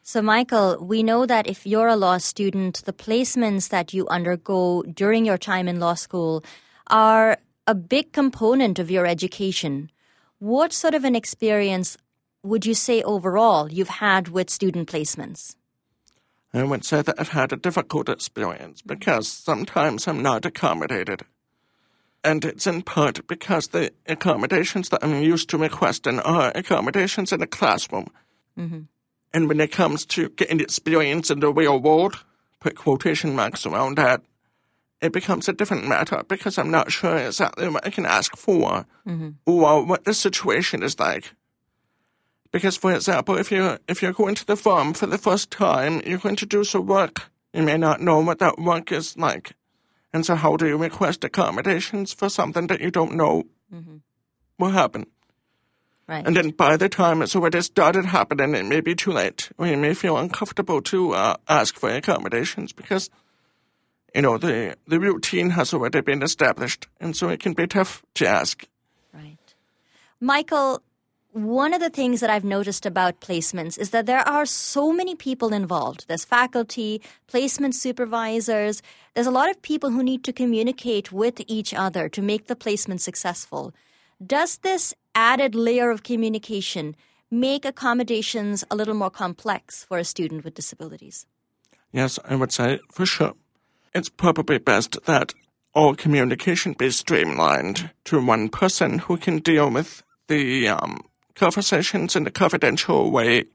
So, 0.03 0.21
Michael, 0.21 0.77
we 0.85 1.01
know 1.01 1.25
that 1.25 1.47
if 1.47 1.65
you're 1.65 1.87
a 1.87 1.95
law 1.95 2.19
student, 2.19 2.83
the 2.85 2.93
placements 2.93 3.69
that 3.69 3.93
you 3.93 4.07
undergo 4.07 4.83
during 4.83 5.25
your 5.25 5.39
time 5.39 5.67
in 5.67 5.79
law 5.79 5.95
school 5.95 6.43
are 6.87 7.37
a 7.65 7.73
big 7.73 8.13
component 8.13 8.77
of 8.77 8.91
your 8.91 9.07
education. 9.07 9.89
What 10.37 10.73
sort 10.73 10.93
of 10.93 11.05
an 11.05 11.15
experience 11.15 11.97
would 12.43 12.65
you 12.65 12.75
say 12.75 13.01
overall 13.01 13.71
you've 13.71 13.97
had 13.97 14.27
with 14.27 14.51
student 14.51 14.87
placements? 14.87 15.55
I 16.53 16.63
would 16.63 16.85
say 16.85 17.01
that 17.01 17.19
I've 17.19 17.29
had 17.29 17.51
a 17.51 17.57
difficult 17.57 18.07
experience 18.07 18.81
because 18.81 19.27
sometimes 19.27 20.07
I'm 20.07 20.21
not 20.21 20.45
accommodated. 20.45 21.23
And 22.25 22.43
it's 22.43 22.65
in 22.65 22.81
part 22.81 23.27
because 23.27 23.67
the 23.67 23.91
accommodations 24.07 24.89
that 24.89 25.03
I'm 25.03 25.21
used 25.21 25.47
to 25.51 25.59
requesting 25.59 26.19
are 26.21 26.51
accommodations 26.55 27.31
in 27.31 27.41
a 27.43 27.47
classroom. 27.47 28.07
Mm-hmm. 28.57 28.79
And 29.31 29.47
when 29.47 29.59
it 29.59 29.71
comes 29.71 30.05
to 30.07 30.29
getting 30.29 30.59
experience 30.59 31.29
in 31.29 31.39
the 31.39 31.53
real 31.53 31.79
world, 31.79 32.23
put 32.59 32.75
quotation 32.75 33.35
marks 33.35 33.65
around 33.67 33.97
that, 33.97 34.23
it 35.01 35.13
becomes 35.13 35.47
a 35.47 35.53
different 35.53 35.87
matter 35.87 36.23
because 36.27 36.57
I'm 36.57 36.71
not 36.71 36.91
sure 36.91 37.15
exactly 37.15 37.69
what 37.69 37.85
I 37.85 37.91
can 37.91 38.07
ask 38.07 38.35
for 38.35 38.87
mm-hmm. 39.05 39.29
or 39.45 39.85
what 39.85 40.05
the 40.05 40.13
situation 40.13 40.81
is 40.81 40.99
like. 40.99 41.33
Because, 42.51 42.75
for 42.75 42.91
example, 42.91 43.37
if 43.37 43.51
you're 43.51 43.77
if 43.87 44.01
you're 44.01 44.13
going 44.13 44.33
to 44.35 44.47
the 44.47 44.55
farm 44.55 44.93
for 44.93 45.05
the 45.05 45.19
first 45.19 45.51
time, 45.51 46.01
you're 46.07 46.17
going 46.17 46.37
to 46.37 46.45
do 46.47 46.63
some 46.63 46.87
work. 46.87 47.29
You 47.53 47.61
may 47.61 47.77
not 47.77 48.01
know 48.01 48.19
what 48.19 48.39
that 48.39 48.57
work 48.57 48.91
is 48.91 49.15
like, 49.15 49.51
and 50.15 50.25
so 50.25 50.35
how 50.35 50.55
do 50.55 50.65
you 50.65 50.77
request 50.77 51.25
accommodations 51.25 52.13
for 52.13 52.29
something 52.29 52.67
that 52.67 52.79
you 52.79 52.89
don't 52.89 53.15
know 53.15 53.43
will 54.57 54.69
happen? 54.69 55.07
Right. 56.07 56.25
And 56.25 56.33
then 56.37 56.51
by 56.51 56.77
the 56.77 56.87
time 56.87 57.21
it's 57.21 57.35
already 57.35 57.61
started 57.61 58.05
happening, 58.05 58.55
it 58.55 58.65
may 58.65 58.79
be 58.79 58.95
too 58.95 59.11
late, 59.11 59.51
or 59.57 59.67
you 59.67 59.75
may 59.75 59.93
feel 59.93 60.15
uncomfortable 60.15 60.81
to 60.83 61.11
uh, 61.11 61.35
ask 61.49 61.75
for 61.75 61.89
accommodations 61.89 62.71
because, 62.71 63.09
you 64.13 64.21
know, 64.21 64.37
the, 64.37 64.77
the 64.87 65.01
routine 65.01 65.49
has 65.49 65.73
already 65.73 65.99
been 65.99 66.23
established, 66.23 66.87
and 67.01 67.13
so 67.13 67.27
it 67.27 67.41
can 67.41 67.51
be 67.51 67.67
tough 67.67 68.01
to 68.13 68.25
ask. 68.25 68.65
Right. 69.13 69.55
Michael, 70.21 70.81
one 71.35 71.73
of 71.73 71.81
the 71.81 71.89
things 71.89 72.21
that 72.21 72.29
I've 72.29 72.45
noticed 72.45 72.85
about 72.85 73.19
placements 73.19 73.77
is 73.77 73.89
that 73.89 74.05
there 74.05 74.25
are 74.25 74.45
so 74.45 74.93
many 74.93 75.15
people 75.15 75.51
involved. 75.51 76.05
There's 76.07 76.23
faculty, 76.23 77.01
placement 77.27 77.75
supervisors. 77.75 78.81
There's 79.13 79.27
a 79.27 79.31
lot 79.31 79.49
of 79.49 79.61
people 79.61 79.89
who 79.89 80.01
need 80.01 80.23
to 80.23 80.31
communicate 80.31 81.11
with 81.11 81.41
each 81.45 81.73
other 81.73 82.07
to 82.07 82.21
make 82.21 82.47
the 82.47 82.55
placement 82.55 83.01
successful. 83.01 83.73
Does 84.25 84.59
this 84.59 84.93
added 85.13 85.55
layer 85.55 85.89
of 85.89 86.03
communication 86.03 86.95
make 87.29 87.65
accommodations 87.65 88.63
a 88.71 88.75
little 88.77 88.93
more 88.93 89.11
complex 89.11 89.83
for 89.83 89.97
a 89.97 90.05
student 90.05 90.45
with 90.45 90.53
disabilities? 90.53 91.25
Yes, 91.91 92.17
I 92.23 92.35
would 92.35 92.53
say 92.53 92.79
for 92.93 93.05
sure. 93.05 93.33
It's 93.93 94.07
probably 94.07 94.57
best 94.57 95.03
that 95.03 95.33
all 95.73 95.95
communication 95.95 96.75
be 96.79 96.91
streamlined 96.91 97.89
to 98.05 98.25
one 98.25 98.47
person 98.47 98.99
who 98.99 99.17
can 99.17 99.39
deal 99.39 99.69
with 99.69 100.01
the 100.29 100.69
um, 100.69 101.01
conversations 101.35 102.15
in 102.15 102.25
a 102.27 102.31
confidential 102.31 103.11
way. 103.11 103.45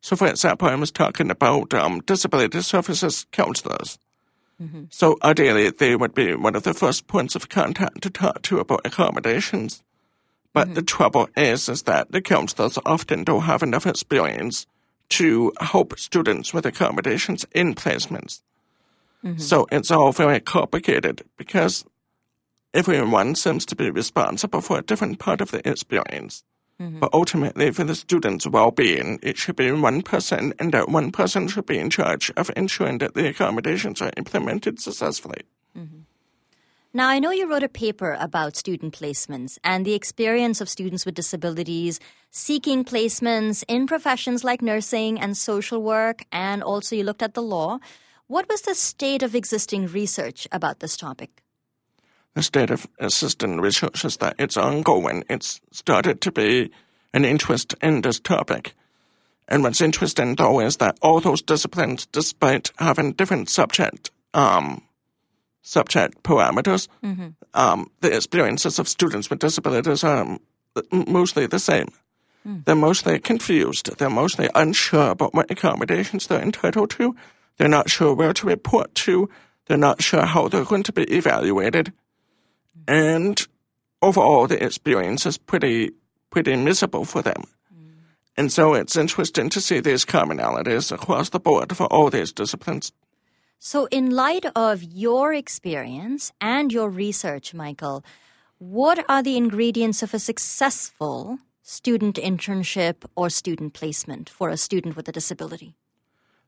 So, 0.00 0.16
for 0.16 0.28
example, 0.28 0.68
I 0.68 0.74
was 0.74 0.90
talking 0.90 1.30
about 1.30 1.74
um, 1.74 2.00
disability 2.00 2.60
services 2.62 3.26
counselors. 3.32 3.98
Mm-hmm. 4.60 4.84
So, 4.90 5.16
ideally, 5.22 5.70
they 5.70 5.96
would 5.96 6.14
be 6.14 6.34
one 6.34 6.56
of 6.56 6.62
the 6.62 6.74
first 6.74 7.06
points 7.06 7.34
of 7.34 7.48
contact 7.48 8.02
to 8.02 8.10
talk 8.10 8.42
to 8.42 8.58
about 8.58 8.86
accommodations. 8.86 9.82
But 10.52 10.74
the 10.74 10.80
mm-hmm. 10.80 10.86
trouble 10.86 11.28
is, 11.36 11.68
is 11.68 11.82
that 11.82 12.12
the 12.12 12.22
counselors 12.22 12.78
often 12.86 13.24
don't 13.24 13.42
have 13.42 13.62
enough 13.62 13.86
experience 13.86 14.66
to 15.10 15.52
help 15.60 15.98
students 15.98 16.54
with 16.54 16.66
accommodations 16.66 17.44
in 17.52 17.74
placements. 17.74 18.40
Mm-hmm. 19.24 19.38
So 19.38 19.66
it's 19.70 19.90
all 19.90 20.12
very 20.12 20.40
complicated 20.40 21.22
because 21.36 21.84
everyone 22.72 23.34
seems 23.34 23.66
to 23.66 23.76
be 23.76 23.90
responsible 23.90 24.60
for 24.60 24.78
a 24.78 24.82
different 24.82 25.18
part 25.18 25.40
of 25.40 25.50
the 25.50 25.66
experience. 25.68 26.44
Mm-hmm. 26.80 27.00
But 27.00 27.14
ultimately, 27.14 27.70
for 27.70 27.84
the 27.84 27.94
student's 27.94 28.46
well-being, 28.46 29.18
it 29.22 29.38
should 29.38 29.56
be 29.56 29.72
one 29.72 30.02
person, 30.02 30.52
and 30.58 30.72
that 30.72 30.90
one 30.90 31.10
person 31.10 31.48
should 31.48 31.66
be 31.66 31.78
in 31.78 31.88
charge 31.88 32.30
of 32.36 32.50
ensuring 32.54 32.98
that 32.98 33.14
the 33.14 33.28
accommodations 33.28 34.02
are 34.02 34.12
implemented 34.16 34.78
successfully. 34.78 35.42
Mm-hmm. 35.76 36.00
Now, 36.92 37.08
I 37.08 37.18
know 37.18 37.30
you 37.30 37.46
wrote 37.48 37.62
a 37.62 37.68
paper 37.68 38.16
about 38.18 38.56
student 38.56 38.98
placements 38.98 39.58
and 39.62 39.84
the 39.84 39.94
experience 39.94 40.62
of 40.62 40.68
students 40.68 41.04
with 41.04 41.14
disabilities 41.14 42.00
seeking 42.30 42.84
placements 42.84 43.64
in 43.68 43.86
professions 43.86 44.44
like 44.44 44.60
nursing 44.60 45.18
and 45.18 45.36
social 45.36 45.82
work, 45.82 46.24
and 46.32 46.62
also 46.62 46.96
you 46.96 47.04
looked 47.04 47.22
at 47.22 47.34
the 47.34 47.42
law. 47.42 47.78
What 48.28 48.48
was 48.48 48.62
the 48.62 48.74
state 48.74 49.22
of 49.22 49.34
existing 49.34 49.86
research 49.88 50.48
about 50.50 50.80
this 50.80 50.96
topic? 50.96 51.42
The 52.36 52.42
state 52.42 52.70
of 52.70 52.86
assistant 52.98 53.62
research 53.62 54.04
is 54.04 54.18
that 54.18 54.34
it's 54.38 54.58
ongoing. 54.58 55.24
It's 55.30 55.58
started 55.72 56.20
to 56.20 56.30
be 56.30 56.70
an 57.14 57.24
interest 57.24 57.74
in 57.80 58.02
this 58.02 58.20
topic. 58.20 58.74
And 59.48 59.62
what's 59.62 59.80
interesting 59.80 60.34
though 60.36 60.60
is 60.60 60.76
that 60.76 60.98
all 61.00 61.20
those 61.20 61.40
disciplines, 61.40 62.04
despite 62.12 62.72
having 62.76 63.12
different 63.12 63.48
subject 63.48 64.10
um, 64.34 64.82
subject 65.62 66.22
parameters, 66.22 66.88
um, 67.54 67.90
the 68.02 68.14
experiences 68.14 68.78
of 68.78 68.86
students 68.86 69.30
with 69.30 69.38
disabilities 69.38 70.04
are 70.04 70.20
m- 70.20 70.40
mostly 71.08 71.46
the 71.46 71.58
same. 71.58 71.88
They're 72.66 72.76
mostly 72.76 73.18
confused. 73.18 73.96
They're 73.96 74.10
mostly 74.10 74.50
unsure 74.54 75.10
about 75.10 75.32
what 75.34 75.50
accommodations 75.50 76.26
they're 76.26 76.42
entitled 76.42 76.90
to. 76.90 77.16
They're 77.56 77.66
not 77.78 77.88
sure 77.88 78.14
where 78.14 78.34
to 78.34 78.46
report 78.46 78.94
to. 79.06 79.30
They're 79.66 79.78
not 79.78 80.02
sure 80.02 80.26
how 80.26 80.48
they're 80.48 80.64
going 80.66 80.84
to 80.84 80.92
be 80.92 81.04
evaluated. 81.04 81.92
And 82.88 83.46
overall, 84.02 84.46
the 84.46 84.62
experience 84.62 85.26
is 85.26 85.38
pretty, 85.38 85.92
pretty 86.30 86.56
miserable 86.56 87.04
for 87.04 87.22
them. 87.22 87.44
Mm. 87.74 87.92
And 88.36 88.52
so 88.52 88.74
it's 88.74 88.96
interesting 88.96 89.48
to 89.50 89.60
see 89.60 89.80
these 89.80 90.04
commonalities 90.04 90.92
across 90.92 91.30
the 91.30 91.40
board 91.40 91.76
for 91.76 91.86
all 91.86 92.10
these 92.10 92.32
disciplines. 92.32 92.92
So, 93.58 93.86
in 93.86 94.10
light 94.10 94.44
of 94.54 94.82
your 94.82 95.32
experience 95.32 96.30
and 96.40 96.70
your 96.72 96.90
research, 96.90 97.54
Michael, 97.54 98.04
what 98.58 99.04
are 99.08 99.22
the 99.22 99.36
ingredients 99.36 100.02
of 100.02 100.14
a 100.14 100.18
successful 100.18 101.38
student 101.62 102.16
internship 102.16 103.04
or 103.16 103.28
student 103.28 103.74
placement 103.74 104.30
for 104.30 104.50
a 104.50 104.56
student 104.56 104.94
with 104.94 105.08
a 105.08 105.12
disability? 105.12 105.74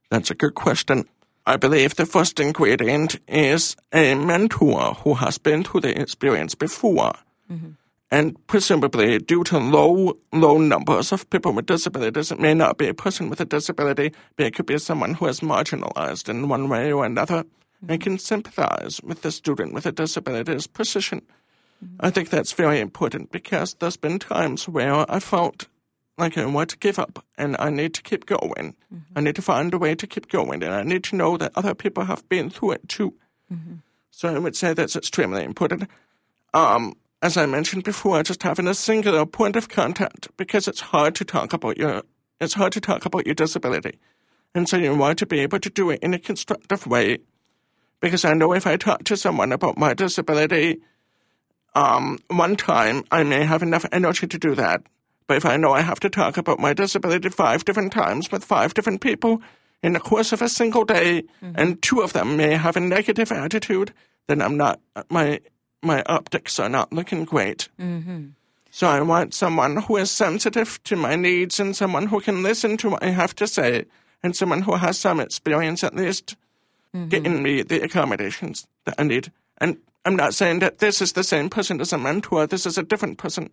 That's 0.09 0.31
a 0.31 0.35
good 0.35 0.55
question. 0.55 1.09
I 1.49 1.57
believe 1.57 1.95
the 1.95 2.05
first 2.05 2.39
ingredient 2.39 3.17
is 3.27 3.75
a 3.91 4.13
mentor 4.13 4.93
who 5.03 5.15
has 5.15 5.39
been 5.39 5.63
through 5.63 5.81
the 5.81 5.99
experience 5.99 6.53
before. 6.53 7.13
Mm-hmm. 7.51 7.69
And 8.11 8.37
presumably, 8.45 9.17
due 9.17 9.43
to 9.45 9.57
low, 9.57 10.19
low 10.31 10.59
numbers 10.59 11.11
of 11.11 11.27
people 11.31 11.51
with 11.53 11.65
disabilities, 11.65 12.31
it 12.31 12.39
may 12.39 12.53
not 12.53 12.77
be 12.77 12.87
a 12.87 12.93
person 12.93 13.31
with 13.31 13.41
a 13.41 13.45
disability, 13.45 14.13
but 14.35 14.45
it 14.45 14.53
could 14.53 14.67
be 14.67 14.77
someone 14.77 15.15
who 15.15 15.25
is 15.25 15.39
marginalized 15.39 16.29
in 16.29 16.49
one 16.49 16.69
way 16.69 16.93
or 16.93 17.03
another 17.03 17.37
and 17.81 17.89
mm-hmm. 17.89 17.97
can 17.97 18.19
sympathize 18.19 19.01
with 19.01 19.23
the 19.23 19.31
student 19.31 19.73
with 19.73 19.87
a 19.87 19.91
disability's 19.91 20.67
position. 20.67 21.23
Mm-hmm. 21.83 22.05
I 22.05 22.11
think 22.11 22.29
that's 22.29 22.51
very 22.51 22.79
important 22.79 23.31
because 23.31 23.73
there's 23.79 23.97
been 23.97 24.19
times 24.19 24.69
where 24.69 25.11
I 25.11 25.19
felt 25.19 25.67
like 26.19 26.37
I 26.37 26.45
want 26.45 26.69
to 26.71 26.77
give 26.77 26.99
up 26.99 27.25
and 27.37 27.55
I 27.59 27.69
need 27.69 27.93
to 27.95 28.01
keep 28.01 28.25
going. 28.25 28.75
I 29.15 29.21
need 29.21 29.35
to 29.35 29.41
find 29.41 29.73
a 29.73 29.77
way 29.77 29.95
to 29.95 30.07
keep 30.07 30.29
going 30.29 30.63
and 30.63 30.73
I 30.73 30.83
need 30.83 31.03
to 31.05 31.15
know 31.15 31.37
that 31.37 31.51
other 31.55 31.73
people 31.73 32.05
have 32.05 32.27
been 32.29 32.49
through 32.49 32.71
it 32.73 32.87
too. 32.89 33.13
So 34.11 34.27
I 34.35 34.39
would 34.39 34.55
say 34.55 34.73
that's 34.73 34.95
extremely 34.95 35.43
important. 35.43 35.89
Um, 36.53 36.93
as 37.21 37.37
I 37.37 37.45
mentioned 37.45 37.83
before, 37.83 38.21
just 38.23 38.43
having 38.43 38.67
a 38.67 38.73
singular 38.73 39.25
point 39.25 39.55
of 39.55 39.69
contact 39.69 40.27
because 40.37 40.67
it's 40.67 40.81
hard 40.81 41.15
to 41.15 41.25
talk 41.25 41.53
about 41.53 41.77
your 41.77 42.03
it's 42.39 42.53
hard 42.55 42.71
to 42.73 42.81
talk 42.81 43.05
about 43.05 43.25
your 43.25 43.35
disability. 43.35 43.99
And 44.55 44.67
so 44.69 44.77
you 44.77 44.95
want 44.95 45.19
to 45.19 45.25
be 45.25 45.39
able 45.39 45.59
to 45.59 45.69
do 45.69 45.89
it 45.89 45.99
in 46.01 46.13
a 46.13 46.19
constructive 46.19 46.87
way 46.87 47.19
Because 48.01 48.23
I 48.23 48.33
know 48.33 48.53
if 48.53 48.65
I 48.65 48.77
talk 48.77 49.03
to 49.05 49.17
someone 49.17 49.51
about 49.51 49.77
my 49.77 49.93
disability, 49.93 50.79
um, 51.75 52.17
one 52.27 52.55
time 52.55 53.03
I 53.11 53.23
may 53.23 53.43
have 53.43 53.61
enough 53.61 53.85
energy 53.91 54.27
to 54.27 54.39
do 54.39 54.55
that. 54.55 54.81
But 55.29 55.37
if 55.37 55.45
I 55.45 55.57
know 55.57 55.73
I 55.73 55.81
have 55.81 55.99
to 55.99 56.09
talk 56.09 56.37
about 56.37 56.59
my 56.59 56.73
disability 56.73 57.29
five 57.29 57.63
different 57.63 57.93
times 57.93 58.31
with 58.31 58.43
five 58.43 58.73
different 58.73 58.99
people 58.99 59.43
in 59.83 59.93
the 59.93 59.99
course 59.99 60.33
of 60.33 60.41
a 60.41 60.49
single 60.49 60.85
day, 60.85 61.21
mm-hmm. 61.21 61.51
and 61.53 61.79
two 61.83 62.01
of 62.01 62.13
them 62.13 62.35
may 62.35 62.55
have 62.55 62.75
a 62.75 62.79
negative 62.79 63.31
attitude, 63.31 63.93
then 64.25 64.41
I'm 64.41 64.57
not 64.57 64.79
my 65.11 65.39
my 65.83 66.01
optics 66.07 66.59
are 66.59 66.67
not 66.67 66.91
looking 66.91 67.25
great. 67.25 67.69
Mm-hmm. 67.79 68.29
So 68.71 68.87
I 68.87 69.01
want 69.01 69.35
someone 69.35 69.77
who 69.83 69.97
is 69.97 70.09
sensitive 70.09 70.83
to 70.85 70.95
my 70.95 71.15
needs 71.15 71.59
and 71.59 71.75
someone 71.75 72.07
who 72.07 72.21
can 72.21 72.41
listen 72.41 72.75
to 72.77 72.89
what 72.89 73.03
I 73.03 73.11
have 73.11 73.35
to 73.35 73.45
say 73.45 73.85
and 74.23 74.35
someone 74.35 74.63
who 74.63 74.77
has 74.77 74.97
some 74.97 75.19
experience 75.19 75.83
at 75.83 75.95
least 75.95 76.37
mm-hmm. 76.95 77.07
getting 77.07 77.43
me 77.43 77.61
the 77.61 77.83
accommodations 77.83 78.65
that 78.85 78.95
I 78.97 79.03
need. 79.03 79.31
And 79.59 79.77
I'm 80.05 80.15
not 80.15 80.33
saying 80.33 80.57
that 80.59 80.79
this 80.79 81.03
is 81.03 81.13
the 81.13 81.23
same 81.23 81.51
person 81.51 81.79
as 81.81 81.93
a 81.93 81.99
mentor, 81.99 82.47
this 82.47 82.65
is 82.65 82.79
a 82.79 82.83
different 82.83 83.19
person, 83.19 83.51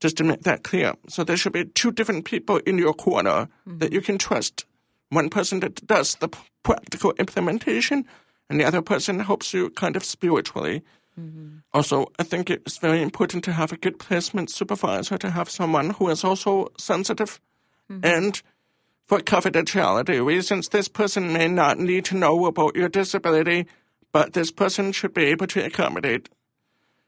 just 0.00 0.16
to 0.16 0.24
make 0.24 0.42
that 0.42 0.64
clear. 0.64 0.94
So 1.08 1.24
there 1.24 1.36
should 1.36 1.52
be 1.52 1.64
two 1.64 1.92
different 1.92 2.24
people 2.24 2.58
in 2.58 2.78
your 2.78 2.94
corner 2.94 3.48
mm-hmm. 3.66 3.78
that 3.78 3.92
you 3.92 4.00
can 4.00 4.18
trust. 4.18 4.64
One 5.10 5.30
person 5.30 5.60
that 5.60 5.86
does 5.86 6.16
the 6.16 6.28
p- 6.28 6.38
practical 6.62 7.12
implementation, 7.18 8.04
and 8.50 8.60
the 8.60 8.64
other 8.64 8.82
person 8.82 9.20
helps 9.20 9.54
you 9.54 9.70
kind 9.70 9.96
of 9.96 10.04
spiritually. 10.04 10.82
Mm-hmm. 11.18 11.58
Also, 11.72 12.08
I 12.18 12.24
think 12.24 12.50
it's 12.50 12.78
very 12.78 13.00
important 13.00 13.44
to 13.44 13.52
have 13.52 13.72
a 13.72 13.76
good 13.76 13.98
placement 13.98 14.50
supervisor, 14.50 15.16
to 15.18 15.30
have 15.30 15.48
someone 15.48 15.90
who 15.90 16.08
is 16.08 16.24
also 16.24 16.72
sensitive. 16.76 17.40
Mm-hmm. 17.90 18.04
And 18.04 18.42
for 19.06 19.20
confidentiality 19.20 20.24
reasons, 20.24 20.68
this 20.68 20.88
person 20.88 21.32
may 21.32 21.48
not 21.48 21.78
need 21.78 22.04
to 22.06 22.16
know 22.16 22.46
about 22.46 22.74
your 22.74 22.88
disability, 22.88 23.66
but 24.12 24.32
this 24.32 24.50
person 24.50 24.92
should 24.92 25.14
be 25.14 25.24
able 25.24 25.46
to 25.48 25.64
accommodate. 25.64 26.28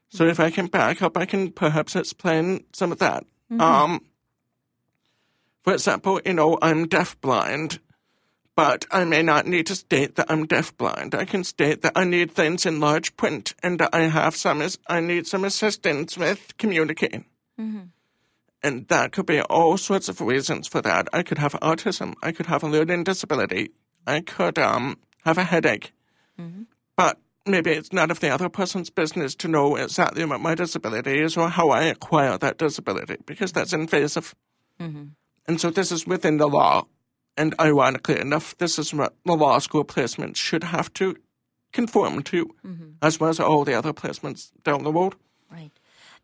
So 0.09 0.25
if 0.25 0.39
I 0.39 0.49
can 0.51 0.67
back 0.67 1.01
up, 1.01 1.17
I 1.17 1.25
can 1.25 1.51
perhaps 1.51 1.95
explain 1.95 2.63
some 2.73 2.91
of 2.91 2.99
that. 2.99 3.25
Um, 3.59 4.01
for 5.63 5.73
example, 5.73 6.21
you 6.25 6.33
know, 6.33 6.57
I'm 6.61 6.87
deafblind, 6.87 7.79
but 8.55 8.85
I 8.89 9.03
may 9.05 9.21
not 9.21 9.45
need 9.45 9.67
to 9.67 9.75
state 9.75 10.15
that 10.15 10.31
I'm 10.31 10.47
deafblind. 10.47 11.13
I 11.13 11.25
can 11.25 11.43
state 11.43 11.81
that 11.81 11.93
I 11.95 12.03
need 12.05 12.31
things 12.31 12.65
in 12.65 12.79
large 12.79 13.15
print 13.17 13.53
and 13.61 13.79
that 13.79 13.89
I 13.93 14.03
have 14.03 14.35
some, 14.35 14.63
I 14.87 14.99
need 15.01 15.27
some 15.27 15.43
assistance 15.43 16.17
with 16.17 16.57
communicating. 16.57 17.25
And 18.63 18.87
that 18.87 19.11
could 19.11 19.25
be 19.25 19.41
all 19.41 19.77
sorts 19.77 20.09
of 20.09 20.19
reasons 20.19 20.67
for 20.67 20.81
that. 20.81 21.07
I 21.13 21.21
could 21.21 21.37
have 21.37 21.53
autism. 21.61 22.15
I 22.23 22.31
could 22.31 22.47
have 22.47 22.63
a 22.63 22.67
learning 22.67 23.03
disability. 23.03 23.69
I 24.07 24.21
could 24.21 24.57
um, 24.57 24.97
have 25.25 25.37
a 25.37 25.43
headache. 25.43 25.93
But 26.95 27.19
maybe 27.47 27.71
it's 27.71 27.93
none 27.93 28.11
of 28.11 28.19
the 28.19 28.29
other 28.29 28.49
person's 28.49 28.89
business 28.89 29.35
to 29.35 29.47
know 29.47 29.75
exactly 29.75 30.25
what 30.25 30.41
my 30.41 30.55
disability 30.55 31.19
is 31.19 31.37
or 31.37 31.49
how 31.49 31.69
I 31.69 31.83
acquire 31.83 32.37
that 32.37 32.57
disability 32.57 33.17
because 33.25 33.51
that's 33.51 33.73
invasive. 33.73 34.35
Mm-hmm. 34.79 35.05
And 35.47 35.61
so 35.61 35.69
this 35.69 35.91
is 35.91 36.05
within 36.05 36.37
the 36.37 36.47
law. 36.47 36.87
And 37.37 37.53
ironically 37.59 38.19
enough, 38.19 38.57
this 38.57 38.79
is 38.79 38.93
what 38.93 39.15
the 39.25 39.33
law 39.33 39.59
school 39.59 39.85
placements 39.85 40.37
should 40.37 40.63
have 40.63 40.91
to 40.93 41.15
conform 41.71 42.23
to, 42.23 42.45
mm-hmm. 42.65 42.85
as 43.01 43.19
well 43.19 43.29
as 43.29 43.39
all 43.39 43.63
the 43.63 43.75
other 43.75 43.93
placements 43.93 44.51
down 44.63 44.83
the 44.83 44.91
road. 44.91 45.15
Right. 45.51 45.71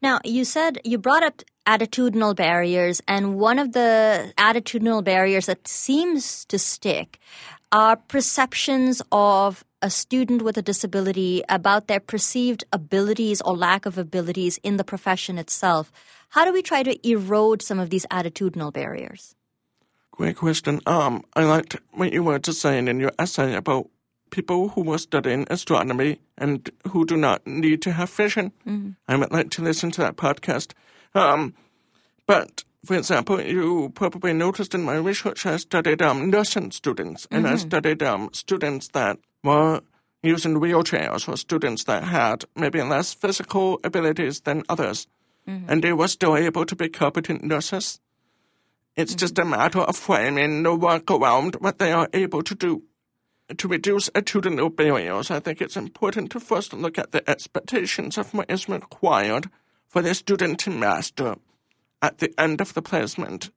Now, 0.01 0.19
you 0.25 0.43
said 0.43 0.79
you 0.83 0.97
brought 0.97 1.23
up 1.23 1.43
attitudinal 1.65 2.35
barriers, 2.35 3.01
and 3.07 3.37
one 3.39 3.59
of 3.59 3.71
the 3.71 4.33
attitudinal 4.37 5.03
barriers 5.03 5.45
that 5.45 5.67
seems 5.67 6.45
to 6.45 6.59
stick 6.59 7.19
are 7.73 7.95
perceptions 7.95 9.01
of 9.11 9.65
a 9.81 9.89
student 9.89 10.43
with 10.43 10.57
a 10.57 10.61
disability 10.61 11.43
about 11.49 11.87
their 11.87 11.99
perceived 11.99 12.63
abilities 12.71 13.41
or 13.41 13.57
lack 13.57 13.85
of 13.85 13.97
abilities 13.97 14.59
in 14.63 14.77
the 14.77 14.83
profession 14.83 15.39
itself. 15.39 15.91
How 16.29 16.45
do 16.45 16.53
we 16.53 16.61
try 16.61 16.83
to 16.83 16.95
erode 17.07 17.61
some 17.63 17.79
of 17.79 17.89
these 17.89 18.05
attitudinal 18.11 18.71
barriers? 18.71 19.35
Great 20.11 20.37
question. 20.37 20.81
Um, 20.85 21.23
I 21.35 21.43
liked 21.43 21.75
what 21.91 22.13
you 22.13 22.23
were 22.23 22.37
just 22.37 22.61
saying 22.61 22.87
in 22.87 22.99
your 22.99 23.11
essay 23.17 23.55
about 23.55 23.89
people 24.29 24.69
who 24.69 24.83
were 24.83 24.99
studying 24.99 25.47
astronomy 25.49 26.19
and 26.37 26.69
who 26.89 27.05
do 27.05 27.17
not 27.17 27.45
need 27.47 27.81
to 27.81 27.91
have 27.91 28.09
vision. 28.11 28.51
I 29.07 29.15
would 29.15 29.31
like 29.31 29.49
to 29.51 29.63
listen 29.63 29.89
to 29.91 30.01
that 30.01 30.15
podcast. 30.15 30.73
Um, 31.15 31.55
but 32.27 32.63
for 32.85 32.95
example, 32.95 33.39
you 33.41 33.91
probably 33.95 34.33
noticed 34.33 34.75
in 34.75 34.83
my 34.83 34.95
research, 34.95 35.45
I 35.45 35.55
studied 35.57 36.01
um, 36.01 36.29
nursing 36.29 36.71
students, 36.71 37.27
and 37.31 37.47
I 37.47 37.55
studied 37.55 38.03
um, 38.03 38.29
students 38.33 38.89
that 38.89 39.19
were 39.41 39.81
using 40.21 40.59
wheelchairs 40.59 41.27
or 41.29 41.37
students 41.37 41.85
that 41.85 42.03
had 42.03 42.43
maybe 42.55 42.81
less 42.81 43.13
physical 43.13 43.79
abilities 43.85 44.41
than 44.41 44.63
others, 44.67 45.07
and 45.67 45.81
they 45.81 45.93
were 45.93 46.09
still 46.09 46.35
able 46.35 46.65
to 46.65 46.75
be 46.75 46.89
competent 46.89 47.43
nurses. 47.43 47.99
It's 48.95 49.15
just 49.15 49.39
a 49.39 49.45
matter 49.45 49.79
of 49.79 49.95
framing 49.95 50.63
the 50.63 50.75
work 50.75 51.09
around 51.09 51.55
what 51.55 51.79
they 51.79 51.91
are 51.93 52.09
able 52.13 52.43
to 52.43 52.55
do. 52.55 52.83
To 53.57 53.67
reduce 53.67 54.09
attitudinal 54.09 54.75
barriers, 54.75 55.31
I 55.31 55.39
think 55.39 55.61
it's 55.61 55.77
important 55.77 56.31
to 56.31 56.39
first 56.39 56.73
look 56.73 56.97
at 56.97 57.11
the 57.11 57.29
expectations 57.29 58.17
of 58.17 58.33
what 58.33 58.49
is 58.49 58.69
required 58.69 59.49
for 59.87 60.01
the 60.01 60.13
student 60.13 60.59
to 60.61 60.69
master 60.69 61.35
at 62.03 62.19
the 62.19 62.31
end 62.37 62.61
of 62.61 62.75
the 62.75 62.81
placement. 62.81 63.49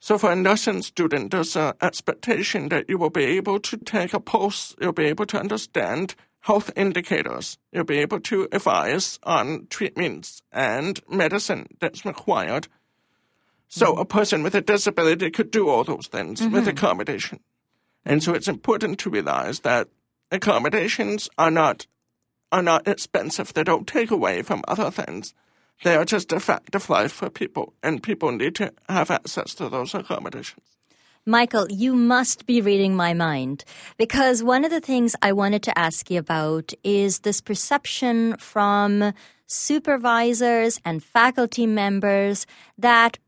So 0.00 0.16
for 0.16 0.32
a 0.32 0.36
nursing 0.36 0.82
student, 0.82 1.30
there's 1.30 1.54
an 1.54 1.74
expectation 1.82 2.70
that 2.70 2.88
you 2.88 2.98
will 2.98 3.10
be 3.10 3.24
able 3.24 3.60
to 3.60 3.76
take 3.76 4.14
a 4.14 4.20
pulse, 4.20 4.74
you'll 4.80 4.92
be 4.92 5.04
able 5.04 5.26
to 5.26 5.38
understand 5.38 6.14
health 6.40 6.70
indicators, 6.76 7.58
you'll 7.72 7.84
be 7.84 7.98
able 7.98 8.20
to 8.20 8.48
advise 8.52 9.18
on 9.24 9.66
treatments 9.68 10.40
and 10.50 11.00
medicine 11.10 11.66
that's 11.78 12.04
required. 12.04 12.68
So 13.68 13.92
mm-hmm. 13.92 14.00
a 14.00 14.04
person 14.06 14.42
with 14.42 14.54
a 14.54 14.62
disability 14.62 15.30
could 15.30 15.50
do 15.50 15.68
all 15.68 15.84
those 15.84 16.06
things 16.06 16.40
with 16.40 16.52
mm-hmm. 16.52 16.68
accommodation. 16.68 17.40
And 18.04 18.22
so 18.22 18.32
it's 18.32 18.48
important 18.48 18.98
to 19.00 19.10
realize 19.10 19.60
that 19.60 19.88
accommodations 20.30 21.28
are 21.36 21.50
not 21.50 21.86
are 22.50 22.62
not 22.62 22.88
expensive. 22.88 23.52
They 23.52 23.64
don't 23.64 23.86
take 23.86 24.10
away 24.10 24.40
from 24.40 24.64
other 24.66 24.90
things. 24.90 25.34
They 25.84 25.94
are 25.94 26.04
just 26.04 26.32
a 26.32 26.40
fact 26.40 26.74
of 26.74 26.90
life 26.90 27.12
for 27.12 27.30
people, 27.30 27.74
and 27.82 28.02
people 28.02 28.32
need 28.32 28.56
to 28.56 28.72
have 28.88 29.10
access 29.10 29.54
to 29.56 29.68
those 29.68 29.94
accommodations. 29.94 30.64
Michael, 31.24 31.66
you 31.70 31.94
must 31.94 32.46
be 32.46 32.62
reading 32.62 32.96
my 32.96 33.12
mind 33.12 33.64
because 33.98 34.42
one 34.42 34.64
of 34.64 34.70
the 34.70 34.80
things 34.80 35.14
I 35.20 35.32
wanted 35.32 35.62
to 35.64 35.78
ask 35.78 36.10
you 36.10 36.18
about 36.18 36.72
is 36.82 37.20
this 37.20 37.42
perception 37.42 38.34
from 38.38 39.12
supervisors 39.46 40.80
and 40.86 41.04
faculty 41.04 41.66
members 41.66 42.46
that 42.78 43.18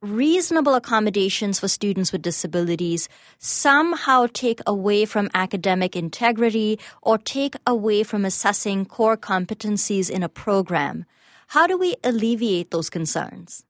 reasonable 0.00 0.76
accommodations 0.76 1.58
for 1.58 1.66
students 1.66 2.12
with 2.12 2.22
disabilities 2.22 3.08
somehow 3.38 4.28
take 4.32 4.60
away 4.64 5.04
from 5.04 5.28
academic 5.34 5.96
integrity 5.96 6.78
or 7.02 7.18
take 7.18 7.56
away 7.66 8.04
from 8.04 8.24
assessing 8.24 8.86
core 8.86 9.16
competencies 9.16 10.08
in 10.08 10.22
a 10.22 10.28
program. 10.28 11.04
How 11.48 11.66
do 11.66 11.78
we 11.78 11.96
alleviate 12.04 12.70
those 12.70 12.90
concerns? 12.90 13.64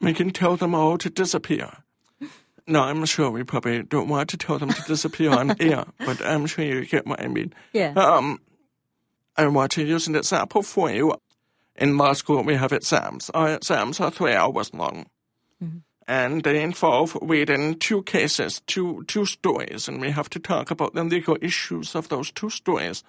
We 0.00 0.12
can 0.12 0.30
tell 0.30 0.56
them 0.56 0.74
all 0.74 0.98
to 0.98 1.10
disappear. 1.10 1.70
No, 2.66 2.82
I'm 2.82 3.04
sure 3.04 3.30
we 3.30 3.42
probably 3.42 3.82
don't 3.82 4.08
want 4.08 4.30
to 4.30 4.36
tell 4.36 4.58
them 4.58 4.70
to 4.70 4.82
disappear 4.82 5.30
on 5.30 5.56
air, 5.60 5.86
but 5.98 6.24
I'm 6.24 6.46
sure 6.46 6.64
you 6.64 6.84
get 6.86 7.06
what 7.06 7.20
I 7.20 7.28
mean. 7.28 7.52
Yeah. 7.72 7.92
Um, 7.94 8.38
I 9.36 9.46
want 9.48 9.72
to 9.72 9.84
use 9.84 10.06
an 10.06 10.14
example 10.14 10.62
for 10.62 10.90
you. 10.90 11.14
In 11.76 11.96
law 11.96 12.12
school, 12.12 12.44
we 12.44 12.54
have 12.54 12.72
exams. 12.72 13.30
Our 13.30 13.54
exams 13.54 13.98
are 14.00 14.10
three 14.10 14.34
hours 14.34 14.72
long. 14.74 15.06
And 16.06 16.42
they 16.42 16.62
involve 16.62 17.16
reading 17.22 17.78
two 17.78 18.02
cases, 18.02 18.62
two, 18.66 19.04
two 19.06 19.24
stories, 19.24 19.88
and 19.88 20.00
we 20.00 20.10
have 20.10 20.28
to 20.30 20.40
talk 20.40 20.70
about 20.70 20.94
the 20.94 21.04
legal 21.04 21.38
issues 21.40 21.94
of 21.94 22.08
those 22.08 22.32
two 22.32 22.50
stories. 22.50 23.04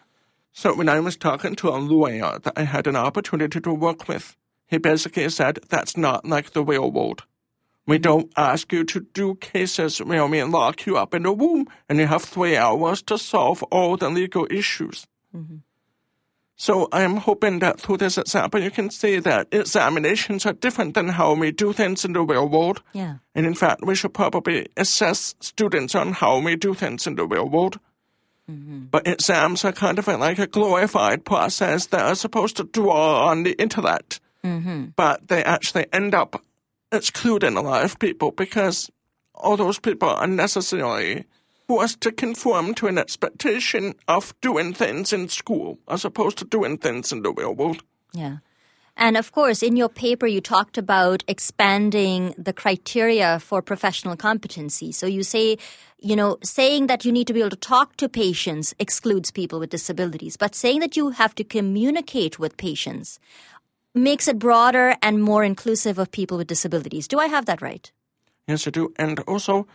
So 0.51 0.75
when 0.75 0.89
I 0.89 0.99
was 0.99 1.15
talking 1.15 1.55
to 1.55 1.69
a 1.69 1.77
lawyer 1.77 2.39
that 2.39 2.53
I 2.57 2.63
had 2.63 2.87
an 2.87 2.95
opportunity 2.95 3.59
to 3.61 3.73
work 3.73 4.07
with, 4.07 4.35
he 4.67 4.77
basically 4.77 5.29
said, 5.29 5.59
that's 5.69 5.97
not 5.97 6.25
like 6.25 6.51
the 6.51 6.63
real 6.63 6.91
world. 6.91 7.23
We 7.85 7.97
mm-hmm. 7.97 8.01
don't 8.01 8.31
ask 8.37 8.71
you 8.71 8.83
to 8.85 8.99
do 8.99 9.35
cases 9.35 9.99
where 9.99 10.25
we 10.27 10.43
lock 10.43 10.85
you 10.85 10.97
up 10.97 11.13
in 11.13 11.25
a 11.25 11.33
room 11.33 11.67
and 11.89 11.99
you 11.99 12.07
have 12.07 12.23
three 12.23 12.57
hours 12.57 13.01
to 13.03 13.17
solve 13.17 13.63
all 13.63 13.97
the 13.97 14.09
legal 14.09 14.47
issues. 14.49 15.07
Mm-hmm. 15.35 15.57
So 16.55 16.87
I'm 16.91 17.17
hoping 17.17 17.57
that 17.59 17.79
through 17.79 17.97
this 17.97 18.19
example, 18.19 18.61
you 18.61 18.69
can 18.69 18.91
see 18.91 19.17
that 19.17 19.47
examinations 19.51 20.45
are 20.45 20.53
different 20.53 20.93
than 20.93 21.09
how 21.09 21.33
we 21.33 21.51
do 21.51 21.73
things 21.73 22.05
in 22.05 22.13
the 22.13 22.21
real 22.21 22.47
world. 22.47 22.83
Yeah. 22.93 23.15
And 23.33 23.47
in 23.47 23.55
fact, 23.55 23.83
we 23.83 23.95
should 23.95 24.13
probably 24.13 24.67
assess 24.77 25.33
students 25.39 25.95
on 25.95 26.13
how 26.13 26.39
we 26.39 26.55
do 26.55 26.75
things 26.75 27.07
in 27.07 27.15
the 27.15 27.25
real 27.25 27.49
world. 27.49 27.79
Mm-hmm. 28.51 28.85
But 28.91 29.07
exams 29.07 29.63
are 29.63 29.71
kind 29.71 29.97
of 29.97 30.07
like 30.07 30.39
a 30.39 30.47
glorified 30.47 31.23
process 31.23 31.87
that 31.87 32.01
are 32.01 32.15
supposed 32.15 32.57
to 32.57 32.65
draw 32.65 33.27
on 33.27 33.43
the 33.43 33.53
intellect. 33.53 34.19
Mm-hmm. 34.43 34.87
But 34.95 35.27
they 35.27 35.43
actually 35.43 35.85
end 35.93 36.13
up 36.13 36.43
excluding 36.91 37.55
a 37.55 37.61
lot 37.61 37.85
of 37.85 37.99
people 37.99 38.31
because 38.31 38.91
all 39.33 39.55
those 39.55 39.79
people 39.79 40.09
are 40.09 40.27
necessarily 40.27 41.25
forced 41.67 42.01
to 42.01 42.11
conform 42.11 42.73
to 42.75 42.87
an 42.87 42.97
expectation 42.97 43.95
of 44.07 44.33
doing 44.41 44.73
things 44.73 45.13
in 45.13 45.29
school 45.29 45.79
as 45.87 46.03
opposed 46.03 46.37
to 46.39 46.45
doing 46.45 46.77
things 46.77 47.13
in 47.13 47.21
the 47.21 47.31
real 47.31 47.53
world. 47.53 47.83
Yeah. 48.13 48.37
And 48.97 49.17
of 49.17 49.31
course, 49.31 49.63
in 49.63 49.75
your 49.75 49.89
paper, 49.89 50.27
you 50.27 50.41
talked 50.41 50.77
about 50.77 51.23
expanding 51.27 52.35
the 52.37 52.53
criteria 52.53 53.39
for 53.39 53.61
professional 53.61 54.15
competency. 54.15 54.91
So 54.91 55.07
you 55.07 55.23
say, 55.23 55.57
you 55.99 56.15
know, 56.15 56.37
saying 56.43 56.87
that 56.87 57.05
you 57.05 57.11
need 57.11 57.27
to 57.27 57.33
be 57.33 57.39
able 57.39 57.51
to 57.51 57.55
talk 57.55 57.97
to 57.97 58.09
patients 58.09 58.73
excludes 58.79 59.31
people 59.31 59.59
with 59.59 59.69
disabilities, 59.69 60.37
but 60.37 60.55
saying 60.55 60.79
that 60.81 60.97
you 60.97 61.11
have 61.11 61.33
to 61.35 61.43
communicate 61.43 62.37
with 62.37 62.57
patients 62.57 63.19
makes 63.93 64.27
it 64.27 64.39
broader 64.39 64.95
and 65.01 65.21
more 65.21 65.43
inclusive 65.43 65.97
of 65.97 66.11
people 66.11 66.37
with 66.37 66.47
disabilities. 66.47 67.07
Do 67.07 67.19
I 67.19 67.27
have 67.27 67.45
that 67.45 67.61
right? 67.61 67.91
Yes, 68.47 68.67
I 68.67 68.71
do. 68.71 68.93
And 68.97 69.19
also, 69.21 69.67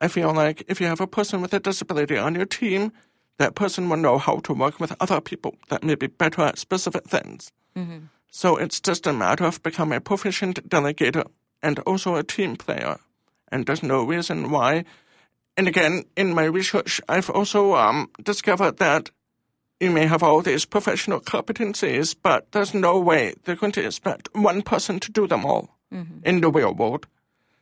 I 0.00 0.08
feel 0.08 0.32
like 0.32 0.64
if 0.68 0.80
you 0.80 0.86
have 0.86 1.00
a 1.00 1.06
person 1.06 1.40
with 1.40 1.54
a 1.54 1.60
disability 1.60 2.16
on 2.16 2.34
your 2.34 2.46
team, 2.46 2.92
that 3.38 3.54
person 3.54 3.88
will 3.88 3.96
know 3.96 4.18
how 4.18 4.38
to 4.40 4.52
work 4.52 4.80
with 4.80 4.94
other 5.00 5.20
people 5.20 5.56
that 5.68 5.82
may 5.82 5.94
be 5.94 6.06
better 6.06 6.42
at 6.42 6.58
specific 6.58 7.04
things. 7.04 7.50
Mm-hmm. 7.76 8.06
So 8.36 8.56
it's 8.56 8.80
just 8.80 9.06
a 9.06 9.12
matter 9.12 9.44
of 9.44 9.62
becoming 9.62 9.96
a 9.96 10.00
proficient 10.00 10.68
delegator 10.68 11.24
and 11.62 11.78
also 11.86 12.16
a 12.16 12.24
team 12.24 12.56
player. 12.56 12.98
And 13.52 13.64
there's 13.64 13.84
no 13.84 14.02
reason 14.02 14.50
why. 14.50 14.84
And 15.56 15.68
again, 15.68 16.02
in 16.16 16.34
my 16.34 16.42
research, 16.42 17.00
I've 17.08 17.30
also 17.30 17.76
um, 17.76 18.10
discovered 18.20 18.78
that 18.78 19.10
you 19.78 19.92
may 19.92 20.06
have 20.06 20.24
all 20.24 20.42
these 20.42 20.64
professional 20.64 21.20
competencies, 21.20 22.16
but 22.20 22.50
there's 22.50 22.74
no 22.74 22.98
way 22.98 23.34
they're 23.44 23.54
going 23.54 23.70
to 23.70 23.86
expect 23.86 24.28
one 24.32 24.62
person 24.62 24.98
to 24.98 25.12
do 25.12 25.28
them 25.28 25.44
all 25.44 25.68
mm-hmm. 25.92 26.18
in 26.24 26.40
the 26.40 26.50
real 26.50 26.74
world. 26.74 27.06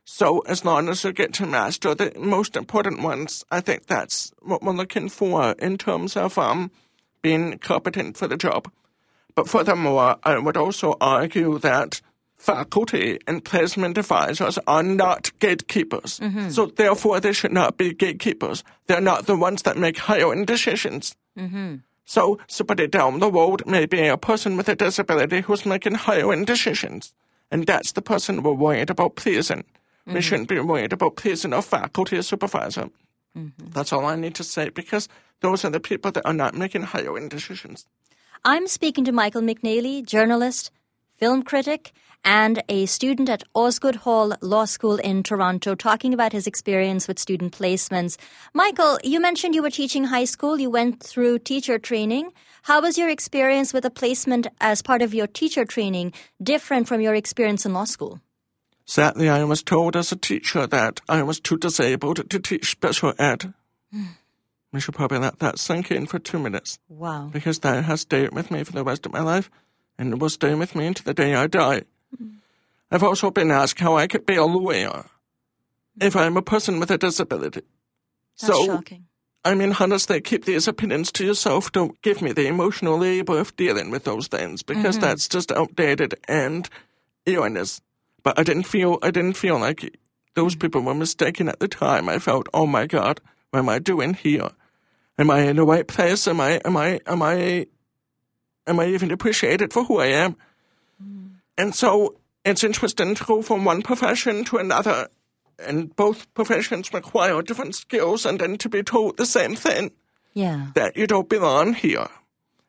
So 0.07 0.39
as 0.49 0.65
long 0.65 0.89
as 0.89 1.05
you 1.05 1.13
get 1.13 1.35
to 1.35 1.45
master 1.45 1.95
the 1.95 2.15
most 2.19 2.57
important 2.57 3.03
ones, 3.03 3.45
I 3.51 3.61
think 3.61 3.89
that's 3.89 4.33
what 4.41 4.63
we're 4.63 4.73
looking 4.73 5.11
for 5.11 5.53
in 5.59 5.77
terms 5.77 6.17
of 6.17 6.39
um, 6.39 6.71
being 7.21 7.59
competent 7.59 8.17
for 8.17 8.27
the 8.27 8.39
job. 8.39 8.73
But 9.35 9.49
furthermore, 9.49 10.17
I 10.23 10.39
would 10.39 10.57
also 10.57 10.97
argue 11.01 11.59
that 11.59 12.01
faculty 12.37 13.19
and 13.27 13.45
placement 13.45 13.97
advisors 13.97 14.59
are 14.67 14.83
not 14.83 15.31
gatekeepers. 15.39 16.19
Mm-hmm. 16.19 16.51
So 16.51 16.67
therefore, 16.67 17.21
they 17.21 17.33
should 17.33 17.53
not 17.53 17.79
be 17.79 17.95
gatekeepers. 17.95 18.65
They're 18.87 19.01
not 19.01 19.27
the 19.27 19.37
ones 19.37 19.63
that 19.63 19.77
make 19.77 19.97
hiring 19.99 20.45
decisions. 20.45 21.15
Mm-hmm. 21.39 21.77
So 22.05 22.41
somebody 22.49 22.89
down 22.89 23.21
the 23.21 23.31
road 23.31 23.65
may 23.65 23.87
be 23.87 24.07
a 24.09 24.17
person 24.17 24.57
with 24.57 24.69
a 24.69 24.75
disability 24.75 25.43
who's 25.43 25.65
making 25.65 25.95
hiring 25.95 26.45
decisions. 26.45 27.15
And 27.51 27.65
that's 27.65 27.93
the 27.93 28.03
person 28.03 28.43
we're 28.43 28.53
worried 28.53 28.91
about 28.91 29.15
pleasing. 29.15 29.59
Mm-hmm. 29.61 30.15
We 30.15 30.21
shouldn't 30.21 30.49
be 30.49 30.59
worried 30.59 30.93
about 30.93 31.17
pleasing 31.17 31.53
a 31.53 31.63
faculty 31.63 32.17
or 32.19 32.23
supervisor. 32.23 32.91
Mm-hmm. 33.39 33.69
That's 33.71 33.93
all 33.93 34.05
I 34.05 34.17
need 34.17 34.35
to 34.35 34.45
say 34.45 34.69
because 34.71 35.09
those 35.41 35.65
are 35.65 35.71
the 35.71 35.81
people 35.81 36.11
that 36.11 36.27
are 36.27 36.35
not 36.35 36.55
making 36.55 36.83
hiring 36.83 37.29
decisions. 37.29 37.87
I'm 38.45 38.67
speaking 38.67 39.05
to 39.05 39.13
Michael 39.13 39.41
McNeely, 39.43 40.05
journalist, 40.05 40.73
film 41.13 41.45
critic, 41.45 41.93
and 42.25 42.61
a 42.69 42.87
student 42.87 43.29
at 43.29 43.45
Osgoode 43.55 43.95
Hall 43.95 44.33
Law 44.41 44.65
School 44.65 44.97
in 44.97 45.23
Toronto, 45.23 45.77
talking 45.77 46.13
about 46.13 46.33
his 46.33 46.49
experience 46.49 47.07
with 47.07 47.21
student 47.21 47.57
placements. 47.57 48.17
Michael, 48.53 48.99
you 49.05 49.21
mentioned 49.21 49.55
you 49.55 49.63
were 49.63 49.71
teaching 49.71 50.03
high 50.03 50.25
school. 50.25 50.59
You 50.59 50.71
went 50.71 51.01
through 51.01 51.39
teacher 51.39 51.79
training. 51.79 52.33
How 52.63 52.83
was 52.83 52.99
your 52.99 53.09
experience 53.09 53.73
with 53.73 53.85
a 53.85 53.91
placement 53.91 54.49
as 54.61 54.83
part 54.83 55.03
of 55.03 55.15
your 55.15 55.29
teacher 55.29 55.65
training 55.65 56.13
different 56.43 56.89
from 56.89 57.01
your 57.01 57.15
experience 57.15 57.65
in 57.65 57.73
law 57.73 57.85
school? 57.85 58.21
Sadly, 58.85 59.29
I 59.29 59.45
was 59.45 59.63
told 59.63 59.95
as 59.95 60.11
a 60.11 60.17
teacher 60.17 60.67
that 60.67 61.01
I 61.09 61.23
was 61.23 61.39
too 61.39 61.59
disabled 61.59 62.29
to 62.29 62.41
teach 62.41 62.73
special 62.73 63.15
ed. 63.21 63.55
Hmm. 63.93 64.05
We 64.73 64.81
should 64.81 64.95
probably 64.95 65.19
let 65.19 65.39
that 65.41 65.59
sink 65.59 65.91
in 65.91 66.07
for 66.07 66.19
two 66.19 66.39
minutes. 66.39 66.79
Wow. 66.89 67.29
Because 67.33 67.59
that 67.61 67.85
has 67.85 68.01
stayed 68.01 68.33
with 68.33 68.51
me 68.51 68.65
for 68.65 68.73
the 68.73 68.85
rest 68.85 69.05
of 69.05 69.13
my 69.13 69.21
life, 69.21 69.51
and 69.99 70.13
it 70.13 70.19
will 70.19 70.31
stay 70.31 70.55
with 70.55 70.75
me 70.75 70.87
until 70.87 71.05
the 71.05 71.15
day 71.15 71.35
I 71.35 71.47
die. 71.47 71.83
Mm. 72.21 72.37
I've 72.91 73.03
also 73.03 73.31
been 73.31 73.51
asked 73.51 73.81
how 73.81 73.97
I 73.97 74.07
could 74.07 74.27
be 74.27 74.37
a 74.37 74.45
lawyer 74.45 75.05
if 76.01 76.17
I'm 76.17 76.37
a 76.37 76.43
person 76.43 76.81
with 76.81 76.91
a 76.91 76.99
disability. 76.99 77.63
That's 78.41 78.53
so, 78.53 78.67
shocking. 78.67 79.07
I 79.45 79.55
mean, 79.55 79.75
honestly, 79.79 80.21
keep 80.21 80.45
these 80.45 80.69
opinions 80.69 81.11
to 81.13 81.25
yourself. 81.25 81.73
Don't 81.73 82.01
give 82.03 82.23
me 82.23 82.33
the 82.33 82.47
emotional 82.47 82.99
labor 82.99 83.39
of 83.39 83.57
dealing 83.57 83.91
with 83.91 84.05
those 84.05 84.29
things 84.29 84.63
because 84.63 84.97
mm-hmm. 84.97 85.07
that's 85.07 85.27
just 85.27 85.51
outdated 85.51 86.15
and 86.29 86.69
erroneous. 87.27 87.81
But 88.23 88.39
I 88.39 88.45
didn't 88.45 88.65
feel 88.65 88.99
I 89.03 89.11
didn't 89.11 89.37
feel 89.37 89.59
like 89.59 89.99
those 90.35 90.55
people 90.55 90.81
were 90.83 90.95
mistaken 90.95 91.49
at 91.49 91.59
the 91.59 91.69
time. 91.69 92.09
I 92.09 92.19
felt, 92.19 92.49
oh 92.55 92.67
my 92.67 92.87
God, 92.87 93.21
what 93.51 93.59
am 93.59 93.69
I 93.69 93.81
doing 93.81 94.15
here? 94.15 94.51
Am 95.23 95.31
I 95.31 95.43
in 95.43 95.55
the 95.55 95.65
right 95.65 95.87
place? 95.87 96.27
Am 96.27 96.41
I 96.41 96.61
am 96.65 96.77
I 96.77 96.99
am 97.07 97.23
I 97.23 97.69
am 98.67 98.81
I 98.81 98.87
even 98.87 99.13
appreciated 99.13 99.73
for 99.73 99.85
who 99.85 100.01
I 100.01 100.07
am? 100.07 100.35
Mm. 101.01 101.35
And 101.57 101.77
so 101.77 102.17
it's 102.45 102.65
interesting 102.65 103.15
to 103.15 103.23
go 103.23 103.41
from 103.41 103.65
one 103.65 103.83
profession 103.83 104.43
to 104.47 104.57
another, 104.57 105.07
and 105.61 105.95
both 105.95 106.27
professions 106.35 106.93
require 106.93 107.41
different 107.41 107.77
skills, 107.77 108.27
and 108.27 108.41
then 108.41 108.59
to 108.59 108.69
be 108.69 108.83
told 108.83 109.17
the 109.17 109.25
same 109.25 109.55
thing. 109.55 109.93
Yeah, 110.35 110.73
that 110.75 110.97
you 110.97 111.07
don't 111.07 111.29
belong 111.29 111.75
here. 111.75 112.09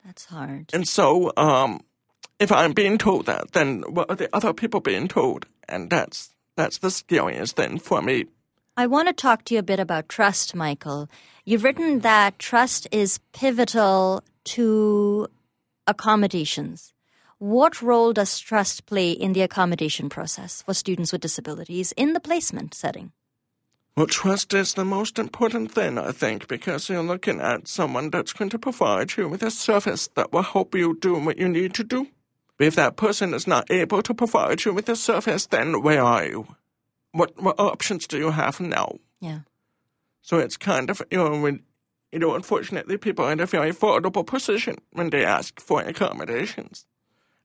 That's 0.05 0.25
hard. 0.25 0.69
And 0.73 0.87
so, 0.87 1.31
um, 1.35 1.81
if 2.37 2.51
I'm 2.51 2.73
being 2.73 2.99
told 2.99 3.25
that, 3.25 3.53
then 3.53 3.81
what 3.81 4.11
are 4.11 4.15
the 4.15 4.29
other 4.31 4.53
people 4.53 4.79
being 4.79 5.07
told? 5.07 5.47
And 5.67 5.89
that's 5.89 6.35
that's 6.55 6.77
the 6.77 6.91
scariest 6.91 7.55
thing 7.55 7.79
for 7.79 8.03
me. 8.03 8.25
I 8.77 8.85
want 8.85 9.07
to 9.07 9.13
talk 9.13 9.43
to 9.45 9.55
you 9.55 9.59
a 9.59 9.63
bit 9.63 9.79
about 9.79 10.07
trust, 10.07 10.53
Michael. 10.53 11.09
You've 11.45 11.65
written 11.65 11.99
that 11.99 12.39
trust 12.39 12.87
is 12.89 13.19
pivotal 13.33 14.23
to 14.45 15.27
accommodations. 15.85 16.93
What 17.37 17.81
role 17.81 18.13
does 18.13 18.39
trust 18.39 18.85
play 18.85 19.11
in 19.11 19.33
the 19.33 19.41
accommodation 19.41 20.07
process 20.07 20.61
for 20.61 20.73
students 20.73 21.11
with 21.11 21.19
disabilities 21.19 21.91
in 21.97 22.13
the 22.13 22.21
placement 22.21 22.73
setting? 22.73 23.11
Well, 23.97 24.07
trust 24.07 24.53
is 24.53 24.75
the 24.75 24.85
most 24.85 25.19
important 25.19 25.73
thing, 25.73 25.97
I 25.97 26.13
think, 26.13 26.47
because 26.47 26.87
you're 26.87 27.03
looking 27.03 27.41
at 27.41 27.67
someone 27.67 28.09
that's 28.09 28.31
going 28.31 28.49
to 28.51 28.57
provide 28.57 29.17
you 29.17 29.27
with 29.27 29.43
a 29.43 29.51
service 29.51 30.07
that 30.15 30.31
will 30.31 30.43
help 30.43 30.73
you 30.73 30.97
do 30.97 31.19
what 31.19 31.37
you 31.37 31.49
need 31.49 31.73
to 31.73 31.83
do. 31.83 32.07
But 32.57 32.67
if 32.67 32.75
that 32.75 32.95
person 32.95 33.33
is 33.33 33.47
not 33.47 33.69
able 33.69 34.01
to 34.01 34.13
provide 34.13 34.63
you 34.63 34.73
with 34.73 34.87
a 34.87 34.95
service, 34.95 35.47
then 35.47 35.81
where 35.81 36.01
are 36.01 36.25
you? 36.25 36.47
What, 37.11 37.33
what 37.43 37.59
options 37.59 38.07
do 38.07 38.17
you 38.17 38.31
have 38.31 38.61
now? 38.61 38.95
Yeah. 39.19 39.39
So 40.23 40.39
it's 40.39 40.57
kind 40.57 40.89
of, 40.89 41.01
you 41.11 41.17
know, 41.17 41.39
when, 41.39 41.63
you 42.11 42.17
know, 42.17 42.33
unfortunately, 42.33 42.97
people 42.97 43.25
are 43.25 43.33
in 43.33 43.41
a 43.41 43.45
very 43.45 43.71
vulnerable 43.71 44.23
position 44.23 44.77
when 44.93 45.09
they 45.09 45.25
ask 45.25 45.59
for 45.59 45.81
accommodations. 45.81 46.85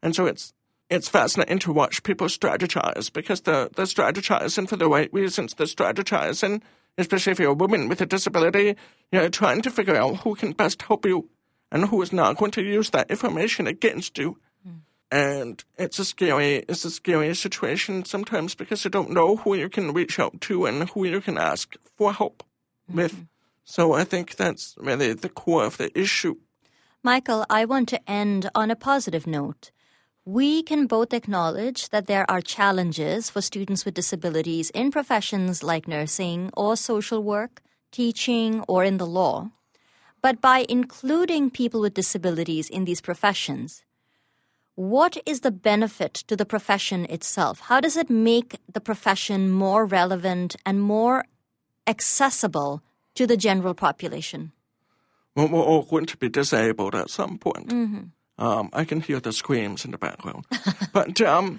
And 0.01 0.15
so 0.15 0.27
it's 0.27 0.55
it's 0.89 1.09
fascinating 1.09 1.59
to 1.59 1.73
watch 1.73 2.03
people 2.03 2.29
strategize 2.29 3.13
because 3.13 3.43
they're, 3.43 3.69
they're 3.77 3.85
strategizing 3.85 4.67
for 4.67 4.77
the 4.77 4.89
right 4.89 5.13
reasons. 5.13 5.53
They're 5.53 5.67
strategizing, 5.67 6.63
especially 6.97 7.33
if 7.33 7.39
you're 7.39 7.51
a 7.51 7.55
woman 7.55 7.89
with 7.89 8.01
a 8.01 8.07
disability, 8.07 8.75
you 9.13 9.19
know, 9.19 9.29
trying 9.29 9.61
to 9.63 9.71
figure 9.71 9.97
out 9.97 10.19
who 10.19 10.35
can 10.35 10.53
best 10.53 10.81
help 10.81 11.05
you 11.05 11.29
and 11.71 11.87
who 11.87 12.01
is 12.01 12.11
not 12.11 12.39
going 12.39 12.53
to 12.53 12.63
use 12.63 12.89
that 12.91 13.11
information 13.11 13.67
against 13.67 14.17
you. 14.17 14.39
Mm. 14.67 14.81
And 15.11 15.65
it's 15.77 15.99
a 15.99 16.07
scary, 16.07 16.65
it's 16.69 16.87
a 16.87 16.91
scary 16.91 17.35
situation 17.35 18.07
sometimes 18.07 18.55
because 18.55 18.83
you 18.85 18.91
don't 18.91 19.11
know 19.11 19.37
who 19.37 19.55
you 19.55 19.69
can 19.69 19.93
reach 19.93 20.19
out 20.19 20.41
to 20.43 20.65
and 20.65 20.89
who 20.91 21.05
you 21.05 21.21
can 21.21 21.37
ask 21.37 21.77
for 21.99 22.15
help 22.15 22.45
with. 22.89 23.13
Mm-hmm. 23.13 23.23
So 23.65 23.93
I 23.93 24.05
think 24.05 24.37
that's 24.37 24.75
really 24.79 25.13
the 25.13 25.29
core 25.29 25.65
of 25.65 25.77
the 25.77 25.97
issue. 25.99 26.37
Michael, 27.03 27.45
I 27.49 27.65
want 27.65 27.89
to 27.91 28.11
end 28.11 28.51
on 28.55 28.71
a 28.71 28.77
positive 28.77 29.27
note. 29.27 29.71
We 30.25 30.63
can 30.63 30.87
both 30.87 31.15
acknowledge 31.15 31.89
that 31.91 32.07
there 32.07 32.31
are 32.31 32.41
challenges 32.41 33.31
for 33.31 33.41
students 33.41 33.85
with 33.85 33.95
disabilities 33.95 34.71
in 34.71 34.91
professions 34.91 35.63
like 35.63 35.89
nursing 35.89 36.51
or 36.55 36.77
social 36.77 37.23
work, 37.23 37.63
teaching, 37.93 38.63
or 38.69 38.85
in 38.85 38.99
the 38.99 39.07
law. 39.07 39.51
But 40.21 40.41
by 40.41 40.67
including 40.69 41.51
people 41.51 41.81
with 41.81 41.95
disabilities 41.95 42.69
in 42.69 42.85
these 42.85 43.01
professions, 43.01 43.85
what 44.75 45.17
is 45.25 45.41
the 45.41 45.51
benefit 45.51 46.15
to 46.29 46.37
the 46.37 46.47
profession 46.47 47.05
itself? 47.07 47.61
How 47.61 47.81
does 47.81 47.97
it 47.97 48.11
make 48.11 48.59
the 48.73 48.81
profession 48.81 49.51
more 49.51 49.87
relevant 49.87 50.57
and 50.67 50.83
more 50.83 51.25
accessible 51.89 52.83
to 53.15 53.27
the 53.27 53.37
general 53.37 53.75
population? 53.75 54.53
Well, 55.35 55.49
we're 55.49 55.63
all 55.63 55.83
going 55.83 56.07
to 56.07 56.17
be 56.17 56.29
disabled 56.29 56.95
at 56.95 57.11
some 57.11 57.39
point. 57.39 57.69
Mm-hmm. 57.69 58.45
Um, 58.45 58.71
I 58.73 58.85
can 58.85 59.01
hear 59.01 59.21
the 59.21 59.33
screams 59.33 59.85
in 59.85 59.91
the 59.91 59.99
background. 59.99 60.45
but 60.93 61.21
um, 61.21 61.59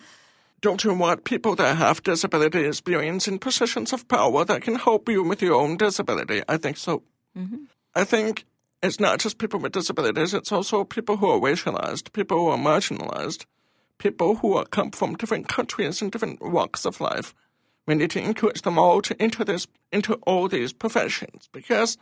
don't 0.62 0.84
you 0.84 0.94
want 0.94 1.26
people 1.26 1.56
that 1.56 1.78
have 1.78 2.04
disability 2.04 2.66
experience 2.66 3.28
in 3.28 3.40
positions 3.40 3.92
of 3.92 4.08
power 4.08 4.46
that 4.46 4.62
can 4.62 4.76
help 4.76 5.10
you 5.10 5.24
with 5.24 5.42
your 5.42 5.56
own 5.56 5.78
disability? 5.78 6.42
I 6.48 6.58
think 6.58 6.78
so. 6.78 7.04
Mm-hmm. 7.38 7.64
I 7.96 8.04
think 8.04 8.46
it's 8.82 9.00
not 9.00 9.20
just 9.20 9.38
people 9.38 9.60
with 9.60 9.74
disabilities, 9.74 10.34
it's 10.34 10.52
also 10.52 10.84
people 10.84 11.18
who 11.18 11.30
are 11.30 11.40
racialized, 11.40 12.14
people 12.14 12.38
who 12.38 12.48
are 12.48 12.58
marginalized, 12.58 13.46
people 13.98 14.36
who 14.36 14.56
are, 14.56 14.66
come 14.66 14.92
from 14.92 15.16
different 15.16 15.50
countries 15.50 16.02
and 16.02 16.12
different 16.12 16.42
walks 16.42 16.86
of 16.86 17.02
life 17.02 17.34
we 17.90 17.96
need 17.96 18.12
to 18.12 18.22
encourage 18.22 18.62
them 18.62 18.78
all 18.78 19.02
to 19.02 19.20
enter 19.20 19.44
this 19.44 19.66
into 19.92 20.14
all 20.28 20.48
these 20.48 20.72
professions 20.72 21.50
because 21.52 21.98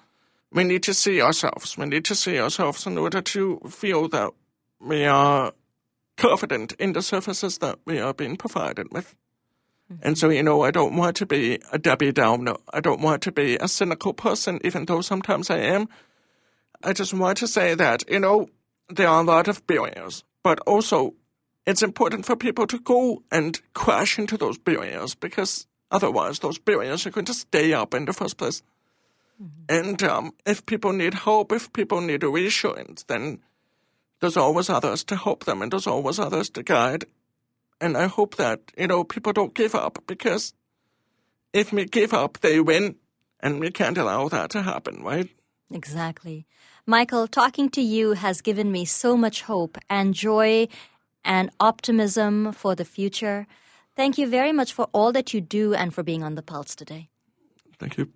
we 0.52 0.66
need 0.66 0.84
to 0.84 0.94
see 0.94 1.22
ourselves. 1.22 1.78
We 1.78 1.86
need 1.86 2.04
to 2.06 2.14
see 2.14 2.38
ourselves 2.42 2.86
in 2.86 2.98
order 2.98 3.22
to 3.22 3.62
feel 3.70 4.10
that 4.10 4.32
we 4.82 5.06
are 5.06 5.54
confident 6.18 6.74
in 6.74 6.92
the 6.92 7.02
services 7.02 7.60
that 7.60 7.80
we 7.86 8.02
are 8.02 8.14
being 8.14 8.36
provided 8.36 8.92
with. 8.92 9.16
And 10.02 10.18
so, 10.18 10.28
you 10.28 10.44
know, 10.44 10.64
I 10.64 10.72
don't 10.72 10.98
want 10.98 11.16
to 11.18 11.26
be 11.26 11.62
a 11.72 11.80
Debbie 11.80 12.12
Downer. 12.12 12.58
I 12.74 12.82
don't 12.82 13.00
want 13.00 13.22
to 13.24 13.32
be 13.32 13.56
a 13.56 13.70
cynical 13.70 14.14
person, 14.14 14.60
even 14.66 14.88
though 14.88 15.00
sometimes 15.00 15.50
I 15.50 15.60
am. 15.60 15.88
I 16.84 16.92
just 16.92 17.14
want 17.14 17.38
to 17.38 17.48
say 17.48 17.76
that, 17.76 18.04
you 18.10 18.20
know, 18.20 18.50
there 18.90 19.08
are 19.08 19.22
a 19.22 19.26
lot 19.26 19.48
of 19.48 19.66
barriers, 19.66 20.26
but 20.44 20.60
also 20.68 21.14
it's 21.66 21.82
important 21.82 22.26
for 22.26 22.36
people 22.36 22.68
to 22.68 22.78
go 22.78 23.24
and 23.32 23.62
crash 23.74 24.20
into 24.20 24.36
those 24.36 24.58
barriers 24.58 25.16
because 25.16 25.66
Otherwise, 25.90 26.40
those 26.40 26.60
barriers 26.60 27.06
are 27.06 27.12
going 27.12 27.26
to 27.26 27.34
stay 27.34 27.74
up 27.74 27.94
in 27.94 28.06
the 28.06 28.14
first 28.14 28.38
place. 28.38 28.62
Mm-hmm. 29.42 29.88
And 29.88 30.04
um, 30.04 30.32
if 30.46 30.66
people 30.66 30.94
need 30.94 31.14
hope, 31.14 31.52
if 31.52 31.72
people 31.72 32.02
need 32.02 32.24
reassurance, 32.24 33.04
then 33.04 33.40
there's 34.20 34.38
always 34.38 34.70
others 34.70 35.04
to 35.06 35.16
help 35.16 35.46
them 35.46 35.62
and 35.62 35.72
there's 35.72 35.88
always 35.88 36.20
others 36.20 36.50
to 36.52 36.64
guide. 36.64 37.06
And 37.80 37.96
I 37.96 38.08
hope 38.08 38.36
that, 38.38 38.60
you 38.78 38.88
know, 38.88 39.04
people 39.04 39.34
don't 39.34 39.54
give 39.54 39.76
up 39.76 40.00
because 40.08 40.54
if 41.54 41.72
we 41.72 41.86
give 41.86 42.14
up, 42.14 42.40
they 42.40 42.60
win. 42.60 42.96
And 43.40 43.60
we 43.60 43.70
can't 43.70 43.98
allow 44.00 44.28
that 44.30 44.50
to 44.52 44.64
happen, 44.64 45.04
right? 45.04 45.30
Exactly. 45.72 46.48
Michael, 46.88 47.28
talking 47.28 47.70
to 47.70 47.82
you 47.82 48.14
has 48.14 48.42
given 48.42 48.72
me 48.72 48.84
so 48.84 49.16
much 49.16 49.44
hope 49.44 49.78
and 49.90 50.16
joy 50.16 50.68
and 51.24 51.52
optimism 51.60 52.52
for 52.52 52.74
the 52.74 52.86
future. 52.86 53.46
Thank 53.98 54.20
you 54.20 54.28
very 54.30 54.52
much 54.52 54.74
for 54.74 54.88
all 54.94 55.12
that 55.14 55.34
you 55.34 55.42
do 55.42 55.74
and 55.74 55.92
for 55.92 56.04
being 56.04 56.22
on 56.22 56.36
the 56.36 56.44
Pulse 56.44 56.76
today. 56.76 57.10
Thank 57.80 57.98
you. 57.98 58.14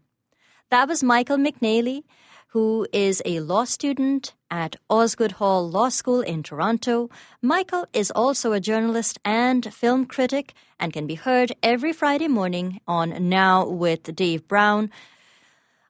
That 0.69 0.87
was 0.87 1.01
Michael 1.01 1.37
McNeely, 1.37 2.03
who 2.49 2.85
is 2.93 3.19
a 3.25 3.39
law 3.39 3.63
student 3.63 4.35
at 4.51 4.75
Osgoode 4.91 5.33
Hall 5.33 5.67
Law 5.67 5.89
School 5.89 6.21
in 6.21 6.43
Toronto. 6.43 7.09
Michael 7.41 7.87
is 7.93 8.11
also 8.11 8.53
a 8.53 8.59
journalist 8.59 9.17
and 9.25 9.73
film 9.73 10.05
critic 10.05 10.53
and 10.79 10.93
can 10.93 11.07
be 11.07 11.15
heard 11.15 11.51
every 11.63 11.93
Friday 11.93 12.27
morning 12.27 12.79
on 12.87 13.27
Now 13.27 13.67
with 13.67 14.15
Dave 14.15 14.47
Brown. 14.47 14.91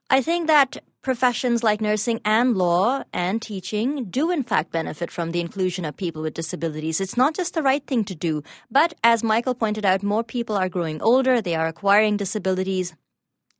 I 0.08 0.22
think 0.22 0.46
that 0.46 0.82
Professions 1.02 1.64
like 1.64 1.80
nursing 1.80 2.20
and 2.24 2.56
law 2.56 3.02
and 3.12 3.42
teaching 3.42 4.04
do 4.04 4.30
in 4.30 4.44
fact 4.44 4.70
benefit 4.70 5.10
from 5.10 5.32
the 5.32 5.40
inclusion 5.40 5.84
of 5.84 5.96
people 5.96 6.22
with 6.22 6.32
disabilities. 6.32 7.00
It's 7.00 7.16
not 7.16 7.34
just 7.34 7.54
the 7.54 7.62
right 7.62 7.84
thing 7.84 8.04
to 8.04 8.14
do, 8.14 8.44
but 8.70 8.94
as 9.02 9.24
Michael 9.24 9.56
pointed 9.56 9.84
out, 9.84 10.04
more 10.04 10.22
people 10.22 10.56
are 10.56 10.68
growing 10.68 11.02
older, 11.02 11.42
they 11.42 11.56
are 11.56 11.66
acquiring 11.66 12.18
disabilities. 12.18 12.94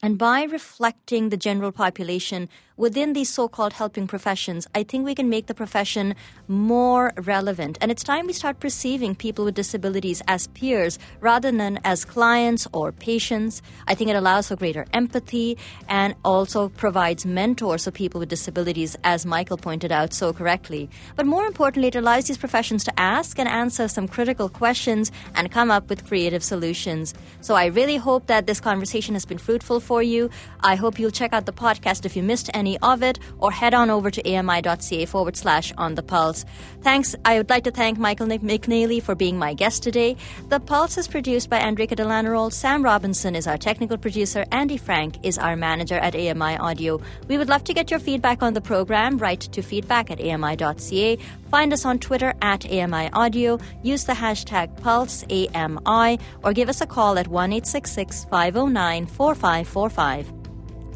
And 0.04 0.18
by 0.18 0.44
reflecting 0.44 1.30
the 1.30 1.36
general 1.36 1.72
population 1.72 2.48
within 2.76 3.12
these 3.12 3.28
so 3.28 3.48
called 3.48 3.72
helping 3.72 4.06
professions, 4.06 4.66
I 4.74 4.82
think 4.82 5.04
we 5.04 5.14
can 5.14 5.28
make 5.28 5.46
the 5.46 5.54
profession 5.54 6.14
more 6.48 7.12
relevant. 7.16 7.78
And 7.80 7.90
it's 7.90 8.02
time 8.02 8.26
we 8.26 8.32
start 8.32 8.60
perceiving 8.60 9.14
people 9.14 9.44
with 9.44 9.54
disabilities 9.54 10.22
as 10.28 10.46
peers 10.48 10.98
rather 11.20 11.50
than 11.50 11.80
as 11.84 12.04
clients 12.04 12.66
or 12.72 12.92
patients. 12.92 13.62
I 13.86 13.94
think 13.94 14.10
it 14.10 14.16
allows 14.16 14.48
for 14.48 14.56
greater 14.56 14.86
empathy 14.92 15.58
and 15.88 16.14
also 16.24 16.68
provides 16.68 17.26
mentors 17.26 17.84
for 17.84 17.90
people 17.90 18.20
with 18.20 18.28
disabilities, 18.28 18.96
as 19.04 19.26
Michael 19.26 19.56
pointed 19.56 19.92
out 19.92 20.12
so 20.14 20.32
correctly. 20.32 20.88
But 21.16 21.26
more 21.26 21.46
importantly, 21.46 21.88
it 21.88 21.96
allows 21.96 22.26
these 22.26 22.38
professions 22.38 22.84
to 22.84 23.00
ask 23.00 23.38
and 23.38 23.48
answer 23.48 23.88
some 23.88 24.06
critical 24.06 24.48
questions 24.48 25.10
and 25.34 25.50
come 25.50 25.70
up 25.70 25.88
with 25.88 26.06
creative 26.06 26.44
solutions. 26.44 27.14
So 27.40 27.54
I 27.54 27.66
really 27.66 27.96
hope 27.96 28.28
that 28.28 28.46
this 28.46 28.60
conversation 28.60 29.14
has 29.14 29.24
been 29.24 29.38
fruitful 29.38 29.80
for 29.80 30.02
you. 30.02 30.30
I 30.60 30.76
hope 30.76 30.98
you'll 30.98 31.10
check 31.10 31.32
out 31.32 31.46
the 31.46 31.52
podcast 31.52 32.06
if 32.06 32.16
you 32.16 32.22
missed 32.22 32.50
any 32.54 32.61
of 32.82 33.02
it 33.02 33.18
or 33.38 33.50
head 33.50 33.74
on 33.74 33.90
over 33.90 34.10
to 34.10 34.34
ami.ca 34.34 35.06
forward 35.06 35.36
slash 35.36 35.72
on 35.76 35.94
the 35.94 36.02
pulse. 36.02 36.44
Thanks. 36.82 37.14
I 37.24 37.38
would 37.38 37.50
like 37.50 37.64
to 37.64 37.70
thank 37.70 37.98
Michael 37.98 38.26
McNeely 38.26 39.02
for 39.02 39.14
being 39.14 39.38
my 39.38 39.54
guest 39.54 39.82
today. 39.82 40.16
The 40.48 40.60
Pulse 40.60 40.98
is 40.98 41.08
produced 41.08 41.48
by 41.48 41.60
Andrika 41.60 41.94
Delanarol. 41.96 42.52
Sam 42.52 42.82
Robinson 42.82 43.36
is 43.36 43.46
our 43.46 43.58
technical 43.58 43.96
producer. 43.96 44.44
Andy 44.50 44.76
Frank 44.76 45.16
is 45.22 45.38
our 45.38 45.56
manager 45.56 45.96
at 45.96 46.14
AMI 46.14 46.56
Audio. 46.58 47.00
We 47.28 47.38
would 47.38 47.48
love 47.48 47.64
to 47.64 47.74
get 47.74 47.90
your 47.90 48.00
feedback 48.00 48.42
on 48.42 48.54
the 48.54 48.60
program. 48.60 49.18
Write 49.18 49.40
to 49.40 49.62
feedback 49.62 50.10
at 50.10 50.20
ami.ca. 50.20 51.18
Find 51.50 51.72
us 51.72 51.84
on 51.84 51.98
Twitter 51.98 52.34
at 52.42 52.64
AMI 52.66 53.10
Audio. 53.12 53.58
Use 53.82 54.04
the 54.04 54.12
hashtag 54.12 54.74
PulseAMI 54.80 56.20
or 56.42 56.52
give 56.52 56.68
us 56.68 56.80
a 56.80 56.86
call 56.86 57.18
at 57.18 57.28
1 57.28 57.60
509 57.60 59.06
4545. 59.06 60.41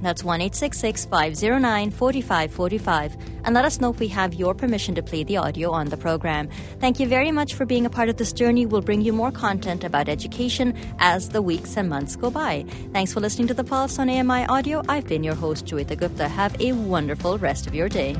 That's 0.02 0.22
1 0.22 0.40
509 0.50 1.90
4545. 1.90 3.16
And 3.44 3.54
let 3.54 3.64
us 3.64 3.80
know 3.80 3.90
if 3.90 3.98
we 3.98 4.08
have 4.08 4.34
your 4.34 4.54
permission 4.54 4.94
to 4.96 5.02
play 5.02 5.24
the 5.24 5.36
audio 5.36 5.70
on 5.70 5.88
the 5.88 5.96
program. 5.96 6.48
Thank 6.80 7.00
you 7.00 7.06
very 7.06 7.30
much 7.30 7.54
for 7.54 7.64
being 7.64 7.86
a 7.86 7.90
part 7.90 8.08
of 8.08 8.16
this 8.16 8.32
journey. 8.32 8.66
We'll 8.66 8.82
bring 8.82 9.00
you 9.00 9.12
more 9.12 9.32
content 9.32 9.84
about 9.84 10.08
education 10.08 10.76
as 10.98 11.28
the 11.28 11.42
weeks 11.42 11.76
and 11.76 11.88
months 11.88 12.16
go 12.16 12.30
by. 12.30 12.64
Thanks 12.92 13.12
for 13.12 13.20
listening 13.20 13.48
to 13.48 13.54
The 13.54 13.64
Pulse 13.64 13.98
on 13.98 14.10
AMI 14.10 14.46
Audio. 14.46 14.82
I've 14.88 15.06
been 15.06 15.24
your 15.24 15.34
host, 15.34 15.66
Joeita 15.66 15.96
Gupta. 15.96 16.28
Have 16.28 16.60
a 16.60 16.72
wonderful 16.72 17.38
rest 17.38 17.66
of 17.66 17.74
your 17.74 17.88
day. 17.88 18.16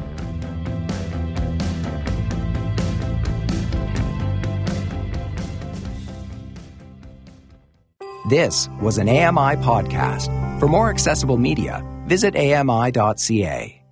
This 8.27 8.69
was 8.81 8.99
an 8.99 9.09
AMI 9.09 9.55
podcast. 9.63 10.59
For 10.59 10.67
more 10.67 10.91
accessible 10.91 11.37
media, 11.37 11.85
visit 12.07 12.35
AMI.ca. 12.35 13.83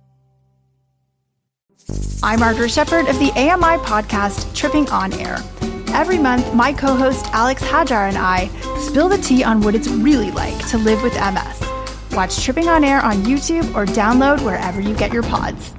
I'm 2.21 2.39
Margaret 2.41 2.71
Shepard 2.71 3.07
of 3.07 3.17
the 3.19 3.31
AMI 3.31 3.77
podcast 3.85 4.53
Tripping 4.53 4.89
on 4.89 5.13
Air. 5.13 5.37
Every 5.93 6.17
month, 6.17 6.53
my 6.53 6.73
co 6.73 6.95
host 6.95 7.27
Alex 7.31 7.63
Hajar 7.63 8.09
and 8.09 8.17
I 8.17 8.47
spill 8.79 9.07
the 9.07 9.19
tea 9.19 9.41
on 9.43 9.61
what 9.61 9.73
it's 9.73 9.87
really 9.87 10.31
like 10.31 10.67
to 10.67 10.79
live 10.79 11.01
with 11.01 11.13
MS. 11.13 12.13
Watch 12.13 12.43
Tripping 12.43 12.67
on 12.67 12.83
Air 12.83 13.01
on 13.01 13.17
YouTube 13.23 13.73
or 13.73 13.85
download 13.85 14.43
wherever 14.43 14.81
you 14.81 14.95
get 14.97 15.13
your 15.13 15.23
pods. 15.23 15.74